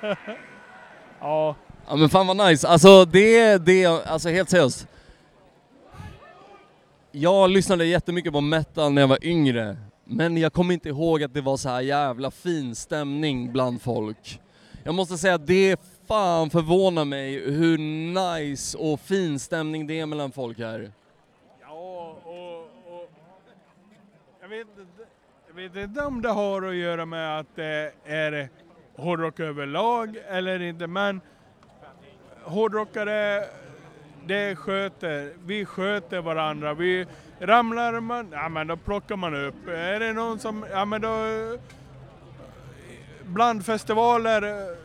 ja. 1.19 1.55
Ja 1.87 1.95
men 1.95 2.09
fan 2.09 2.27
vad 2.27 2.37
nice, 2.37 2.67
alltså 2.67 3.05
det, 3.05 3.57
det, 3.57 3.85
alltså 3.85 4.29
helt 4.29 4.49
seriöst. 4.49 4.87
Jag 7.11 7.49
lyssnade 7.49 7.85
jättemycket 7.85 8.33
på 8.33 8.41
metal 8.41 8.93
när 8.93 9.01
jag 9.01 9.07
var 9.07 9.25
yngre, 9.25 9.77
men 10.05 10.37
jag 10.37 10.53
kommer 10.53 10.73
inte 10.73 10.89
ihåg 10.89 11.23
att 11.23 11.33
det 11.33 11.41
var 11.41 11.57
så 11.57 11.69
här 11.69 11.81
jävla 11.81 12.31
fin 12.31 12.75
stämning 12.75 13.51
bland 13.51 13.81
folk. 13.81 14.39
Jag 14.83 14.95
måste 14.95 15.17
säga 15.17 15.35
att 15.35 15.47
det 15.47 15.79
fan 16.07 16.49
förvånar 16.49 17.05
mig 17.05 17.51
hur 17.51 17.77
nice 17.77 18.77
och 18.77 18.99
fin 18.99 19.39
stämning 19.39 19.87
det 19.87 19.99
är 19.99 20.05
mellan 20.05 20.31
folk 20.31 20.59
här. 20.59 20.91
Ja, 21.61 22.17
och, 22.23 22.27
och 23.01 23.09
jag, 24.41 24.47
vet, 24.49 24.67
inte- 24.67 25.05
jag 25.47 25.55
vet 25.55 25.75
inte 25.75 26.01
om 26.05 26.21
det 26.21 26.29
har 26.29 26.61
att 26.61 26.75
göra 26.75 27.05
med 27.05 27.39
att 27.39 27.55
det 27.55 27.91
är 28.05 28.49
hårdrock 28.95 29.39
överlag 29.39 30.17
eller 30.29 30.61
inte, 30.61 30.87
men 30.87 31.21
hårdrockare, 32.43 33.45
det 34.25 34.55
sköter, 34.55 35.33
vi 35.45 35.65
sköter 35.65 36.21
varandra. 36.21 36.73
Vi, 36.73 37.05
ramlar 37.39 37.99
man, 37.99 38.27
ja 38.31 38.49
men 38.49 38.67
då 38.67 38.77
plockar 38.77 39.15
man 39.15 39.35
upp. 39.35 39.67
Är 39.67 39.99
det 39.99 40.13
någon 40.13 40.39
som, 40.39 40.65
ja 40.71 40.85
men 40.85 41.01
då... 41.01 41.09
Bland 43.33 43.65
festivaler, 43.65 44.41
eh, 44.41 44.77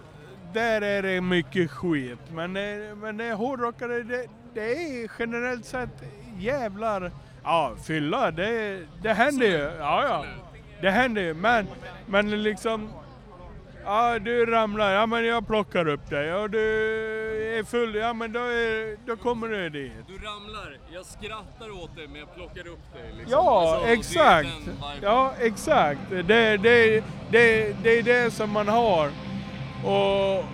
där 0.52 0.82
är 0.82 1.02
det 1.02 1.20
mycket 1.20 1.70
skit. 1.70 2.18
Men, 2.32 2.56
eh, 2.56 2.96
men 2.96 3.16
det 3.16 3.24
är 3.24 3.34
hårdrockare, 3.34 4.02
det, 4.02 4.26
det 4.54 4.72
är 4.72 5.10
generellt 5.18 5.64
sett 5.64 6.02
jävlar... 6.38 7.10
Ja, 7.44 7.74
fylla, 7.86 8.30
det, 8.30 8.80
det 9.02 9.12
händer 9.12 9.46
ju. 9.46 9.70
Ja, 9.78 10.04
ja. 10.04 10.24
Det 10.80 10.90
händer 10.90 11.22
ju, 11.22 11.34
men, 11.34 11.66
men 12.06 12.42
liksom... 12.42 12.88
Ja, 13.84 14.18
du 14.18 14.46
ramlar, 14.46 14.92
ja 14.92 15.06
men 15.06 15.26
jag 15.26 15.46
plockar 15.46 15.88
upp 15.88 16.10
dig. 16.10 16.34
Och 16.34 16.50
du 16.50 16.58
är 17.58 17.64
full, 17.64 17.94
ja 17.94 18.12
men 18.12 18.32
då, 18.32 18.40
är, 18.40 18.96
då 19.06 19.16
kommer 19.16 19.48
du 19.48 19.70
dit. 19.70 19.92
Du 20.08 20.14
ramlar, 20.14 20.78
jag 20.92 21.06
skrattar 21.06 21.82
åt 21.82 21.96
dig 21.96 22.08
men 22.08 22.20
jag 22.20 22.34
plockar 22.34 22.66
upp 22.66 22.92
dig. 22.94 23.12
Liksom. 23.18 23.32
Ja, 23.32 23.72
Alltså, 23.72 23.86
det 23.86 23.92
exakt. 23.92 24.48
Ja, 25.02 25.32
exakt. 25.40 26.00
Det, 26.10 26.22
det, 26.56 27.02
det, 27.30 27.76
det 27.82 27.98
är 27.98 28.02
det 28.02 28.30
som 28.30 28.50
man 28.50 28.68
har. 28.68 29.06
Och 29.84 30.44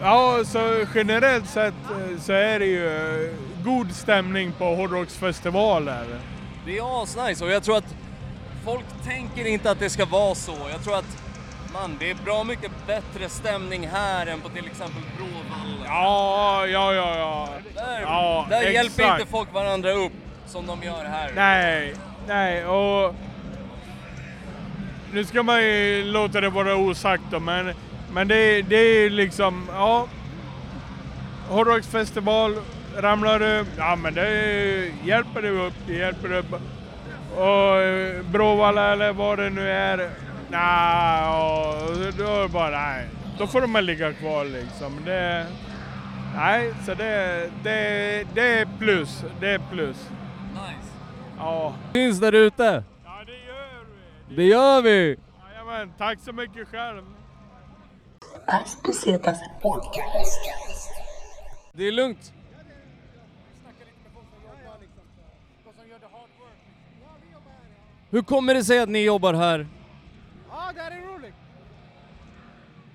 ja, 0.00 0.40
så 0.44 0.84
generellt 0.94 1.48
sett 1.48 1.74
eh, 1.90 2.20
så 2.20 2.32
är 2.32 2.58
det 2.58 2.66
ju 2.66 2.86
eh, 2.86 3.30
god 3.64 3.92
stämning 3.92 4.52
på 4.52 4.64
hårdrocksfestivaler. 4.64 6.20
Det 6.66 6.78
är 6.78 7.02
asnice 7.02 7.44
och 7.44 7.50
jag 7.50 7.62
tror 7.62 7.76
att 7.76 7.94
folk 8.64 8.84
tänker 9.04 9.46
inte 9.46 9.70
att 9.70 9.78
det 9.78 9.90
ska 9.90 10.04
vara 10.04 10.34
så. 10.34 10.56
Jag 10.72 10.84
tror 10.84 10.96
att 10.98 11.23
man, 11.74 11.96
det 12.00 12.10
är 12.10 12.14
bra 12.14 12.44
mycket 12.44 12.72
bättre 12.86 13.28
stämning 13.28 13.88
här 13.88 14.26
än 14.26 14.40
på 14.40 14.48
till 14.48 14.66
exempel 14.66 15.02
Bråvalla. 15.16 15.84
Ja, 15.84 16.66
ja, 16.66 16.94
ja, 16.94 17.18
ja. 17.18 17.48
Där, 17.74 18.00
ja, 18.00 18.46
där 18.50 18.62
hjälper 18.62 19.12
inte 19.12 19.26
folk 19.30 19.52
varandra 19.52 19.92
upp 19.92 20.12
som 20.46 20.66
de 20.66 20.82
gör 20.82 21.04
här. 21.04 21.32
Nej, 21.36 21.94
nej 22.26 22.66
och... 22.66 23.14
Nu 25.12 25.24
ska 25.24 25.42
man 25.42 25.62
ju 25.62 26.04
låta 26.04 26.40
det 26.40 26.48
vara 26.48 26.76
osagt 26.76 27.22
då, 27.30 27.40
men, 27.40 27.74
men 28.12 28.28
det, 28.28 28.62
det 28.62 28.76
är 28.76 29.10
liksom, 29.10 29.68
ja... 29.72 30.06
Hårdrocksfestival, 31.48 32.56
ramlar 32.96 33.38
du, 33.38 33.64
ja 33.78 33.96
men 33.96 34.14
det 34.14 34.90
hjälper 35.04 35.42
du 35.42 35.66
upp, 35.66 35.74
det 35.86 35.92
hjälper 35.92 36.32
upp. 36.32 36.52
Och 37.36 38.24
Bråvalla 38.24 38.92
eller 38.92 39.12
vad 39.12 39.38
det 39.38 39.50
nu 39.50 39.70
är, 39.70 40.10
nej, 40.50 41.28
och 41.28 42.12
då 42.18 42.24
är 42.24 42.42
det 42.42 42.48
bara 42.48 42.70
nej. 42.70 43.08
Då 43.38 43.46
får 43.46 43.60
de 43.60 43.84
ligga 43.84 44.12
kvar 44.12 44.44
liksom. 44.44 45.04
Det, 45.04 45.46
nej, 46.36 46.74
så 46.86 46.94
det, 46.94 47.50
det, 47.62 48.26
det 48.34 48.60
är 48.60 48.68
plus, 48.78 49.24
det 49.40 49.50
är 49.50 49.60
plus. 49.70 49.96
Nice. 50.52 50.92
Ja. 51.38 51.74
Finns 51.92 52.20
där 52.20 52.32
ute. 52.32 52.84
Ja, 53.04 53.22
det 53.26 53.32
gör 53.32 53.84
vi. 54.28 54.36
Det 54.36 54.44
gör 54.44 54.82
vi. 54.82 55.16
Jajamän, 55.50 55.92
tack 55.98 56.18
så 56.20 56.32
mycket 56.32 56.68
själv. 56.68 57.02
Podcast. 59.62 60.40
Det 61.72 61.88
är 61.88 61.92
lugnt. 61.92 62.32
Hur 68.10 68.22
kommer 68.22 68.54
det 68.54 68.64
sig 68.64 68.78
att 68.80 68.88
ni 68.88 69.04
jobbar 69.04 69.34
här? 69.34 69.66
Ja, 70.50 70.72
det 70.74 70.80
här 70.80 70.90
är 70.90 71.14
roligt. 71.14 71.34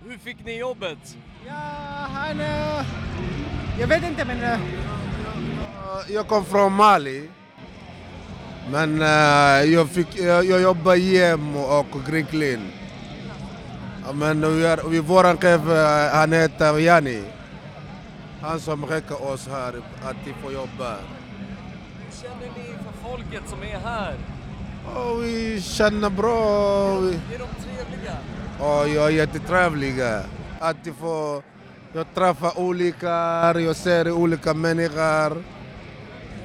Hur 0.10 0.18
fick 0.18 0.46
ni 0.46 0.58
jobbet? 0.58 1.18
Ja, 1.48 1.54
han... 2.14 2.40
jag 3.80 3.88
vet 3.88 4.04
inte 4.04 4.26
men... 4.26 4.44
eh, 4.44 4.60
Jag 6.08 6.28
kom 6.28 6.46
från 6.46 6.74
Mali. 6.74 7.30
Men 8.72 9.02
eh, 9.02 9.72
jag, 9.74 9.90
fick, 9.90 10.20
jag, 10.20 10.46
jag 10.46 10.62
jobbar 10.62 10.96
i 10.96 11.18
JM 11.18 11.56
och 11.56 11.86
Green 12.10 12.26
Clean. 12.26 12.72
Men 14.14 14.58
vi, 14.58 14.66
är, 14.66 14.90
vi, 14.90 15.00
våran 15.00 15.38
chef 15.38 15.62
eh, 15.70 16.16
han 16.18 16.34
heter 16.34 16.78
Jani. 16.80 17.24
Han 18.42 18.60
som 18.60 18.88
skickar 18.88 19.32
oss 19.32 19.48
här 19.48 19.74
att 20.04 20.16
vi 20.26 20.34
får 20.44 20.54
jobba. 20.54 20.96
Hur 21.98 22.22
känner 22.22 22.48
ni 22.58 22.64
för 22.84 23.10
folket 23.10 23.44
som 23.50 23.64
är 23.64 23.80
här? 23.80 24.16
Och 24.96 25.24
vi 25.24 25.62
känner 25.62 26.10
bra. 26.10 27.00
Vi, 27.00 27.10
Är 27.10 27.40
de 27.40 27.48
trevliga? 27.64 28.18
Och 28.60 28.90
jag 28.90 29.06
är 29.06 29.10
jättetrevlig. 29.10 29.96
Att 30.60 30.88
få 31.00 31.44
jag 31.94 32.14
träffar 32.16 32.60
olika, 32.60 33.08
jag 33.60 33.76
ser 33.76 34.12
olika 34.12 34.54
människor. 34.54 35.44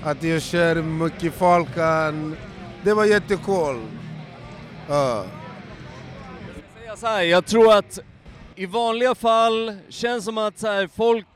Att 0.04 0.22
jag 0.22 0.42
ser 0.42 0.82
mycket 0.82 1.34
folk. 1.34 1.74
Det 2.82 2.94
var 2.94 3.04
jättekul. 3.04 3.80
Ja. 4.88 5.24
så 6.96 7.06
här, 7.06 7.22
jag 7.22 7.46
tror 7.46 7.72
att 7.74 7.98
i 8.54 8.66
vanliga 8.66 9.14
fall 9.14 9.76
känns 9.88 10.24
som 10.24 10.38
att 10.38 10.58
så 10.58 10.66
här, 10.66 10.88
folk, 10.96 11.26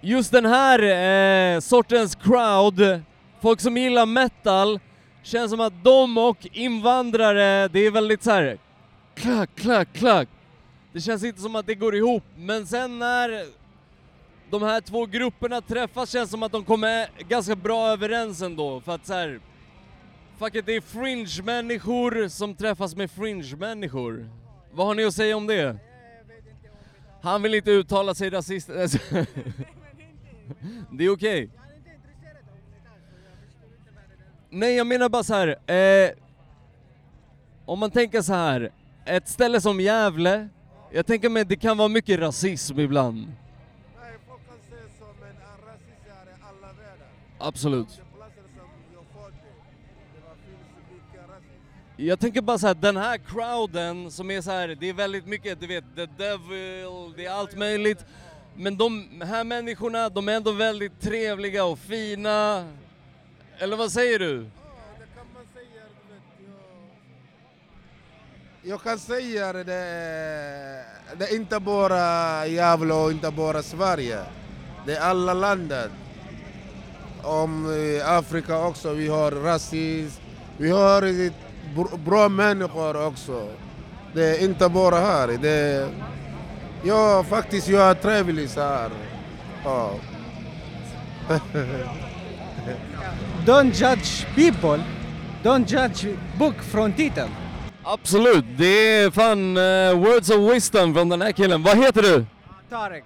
just 0.00 0.32
den 0.32 0.46
här 0.46 0.82
eh, 0.82 1.60
sortens 1.60 2.14
crowd, 2.14 3.02
folk 3.42 3.60
som 3.60 3.76
gillar 3.76 4.06
metal, 4.06 4.80
känns 5.22 5.50
som 5.50 5.60
att 5.60 5.84
de 5.84 6.18
och 6.18 6.46
invandrare, 6.52 7.68
det 7.68 7.86
är 7.86 7.90
väldigt 7.90 8.22
så 8.22 8.30
här 8.30 8.58
klack, 9.18 9.50
klack, 9.54 9.92
klack. 9.92 10.28
Det 10.92 11.00
känns 11.00 11.24
inte 11.24 11.40
som 11.40 11.56
att 11.56 11.66
det 11.66 11.74
går 11.74 11.94
ihop, 11.94 12.22
men 12.36 12.66
sen 12.66 12.98
när 12.98 13.44
de 14.50 14.62
här 14.62 14.80
två 14.80 15.06
grupperna 15.06 15.60
träffas 15.60 16.10
känns 16.10 16.28
det 16.28 16.30
som 16.30 16.42
att 16.42 16.52
de 16.52 16.64
kommer 16.64 17.08
ganska 17.28 17.56
bra 17.56 17.88
överens 17.88 18.42
ändå, 18.42 18.80
för 18.80 18.94
att 18.94 19.06
så 19.06 19.12
här, 19.12 19.40
Fuck 20.38 20.54
it, 20.54 20.66
det 20.66 20.76
är 20.76 20.80
fringe-människor 20.80 22.28
som 22.28 22.54
träffas 22.54 22.96
med 22.96 23.10
fringe-människor. 23.10 24.30
Vad 24.72 24.86
har 24.86 24.94
ni 24.94 25.04
att 25.04 25.14
säga 25.14 25.36
om 25.36 25.46
det? 25.46 25.76
Han 27.22 27.42
vill 27.42 27.54
inte 27.54 27.70
uttala 27.70 28.14
sig 28.14 28.30
rasistiskt. 28.30 29.10
det 30.92 31.04
är 31.04 31.10
okej. 31.10 31.50
Nej, 34.50 34.76
jag 34.76 34.86
menar 34.86 35.08
bara 35.08 35.22
så 35.22 35.34
här. 35.34 35.72
Eh, 35.72 36.10
om 37.64 37.78
man 37.78 37.90
tänker 37.90 38.22
så 38.22 38.34
här, 38.34 38.72
ett 39.08 39.28
ställe 39.28 39.60
som 39.60 39.80
Gävle, 39.80 40.48
jag 40.92 41.06
tänker 41.06 41.28
mig 41.28 41.44
det 41.44 41.56
kan 41.56 41.76
vara 41.76 41.88
mycket 41.88 42.20
rasism 42.20 42.80
ibland. 42.80 43.32
Absolut. 47.38 48.00
Jag 51.96 52.20
tänker 52.20 52.42
bara 52.42 52.58
så 52.58 52.66
här, 52.66 52.74
den 52.74 52.96
här 52.96 53.18
crowden 53.18 54.10
som 54.10 54.30
är 54.30 54.40
så 54.40 54.50
här, 54.50 54.76
det 54.80 54.88
är 54.88 54.92
väldigt 54.92 55.26
mycket, 55.26 55.60
du 55.60 55.66
vet, 55.66 55.84
the 55.96 56.06
devil, 56.06 57.12
det 57.16 57.26
är 57.26 57.30
allt 57.30 57.56
möjligt. 57.56 58.04
Men 58.54 58.76
de 58.76 59.22
här 59.24 59.44
människorna, 59.44 60.08
de 60.08 60.28
är 60.28 60.32
ändå 60.32 60.52
väldigt 60.52 61.00
trevliga 61.00 61.64
och 61.64 61.78
fina. 61.78 62.68
Eller 63.58 63.76
vad 63.76 63.92
säger 63.92 64.18
du? 64.18 64.46
Jag 68.62 68.82
kan 68.82 68.98
säga 68.98 69.52
det, 69.52 69.64
det 71.18 71.24
är 71.24 71.34
inte 71.34 71.60
bara 71.60 72.46
Gävle 72.46 72.94
och 72.94 73.10
inte 73.10 73.30
bara 73.30 73.62
Sverige. 73.62 74.18
Det 74.86 74.96
är 74.96 75.00
alla 75.00 75.34
länder. 75.34 75.90
Om 77.22 77.66
eh, 77.66 78.12
Afrika 78.12 78.58
också, 78.58 78.92
vi 78.92 79.08
har 79.08 79.30
rasism. 79.30 80.22
Vi 80.56 80.70
har 80.70 81.02
eh, 81.02 81.32
bra 82.04 82.28
människor 82.28 83.06
också. 83.06 83.48
Det 84.14 84.36
är 84.36 84.44
inte 84.44 84.68
bara 84.68 84.96
här. 84.96 85.28
Det 85.42 85.50
är, 85.50 85.88
ja, 86.82 87.24
faktiskt 87.28 87.68
jag 87.68 87.90
är 87.90 87.94
trevlig 87.94 88.50
så 88.50 88.60
här. 88.60 88.90
Ja. 89.64 89.94
Don't 93.46 93.72
judge 93.72 94.26
people, 94.34 94.84
don't 95.42 95.66
judge 95.66 96.16
book 96.38 96.62
from 96.62 96.92
title. 96.92 97.28
Absolut, 97.90 98.44
det 98.58 98.96
är 98.96 99.10
fan 99.10 99.56
eh, 99.56 100.10
words 100.10 100.30
of 100.30 100.52
wisdom 100.54 100.94
från 100.94 101.08
den 101.08 101.22
här 101.22 101.32
killen. 101.32 101.62
Vad 101.62 101.78
heter 101.78 102.02
du? 102.02 102.26
Tarek. 102.70 103.04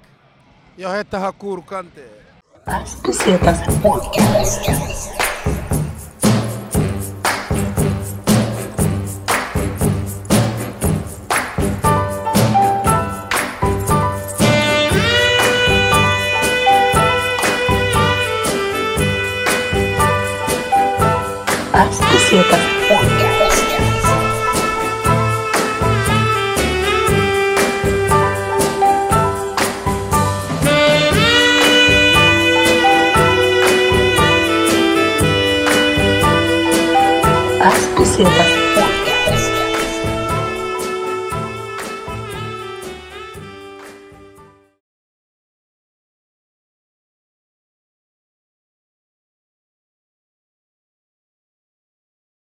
Jag 0.76 0.96
heter 0.96 1.18
Hakur 1.18 1.62
Kante. 1.68 2.00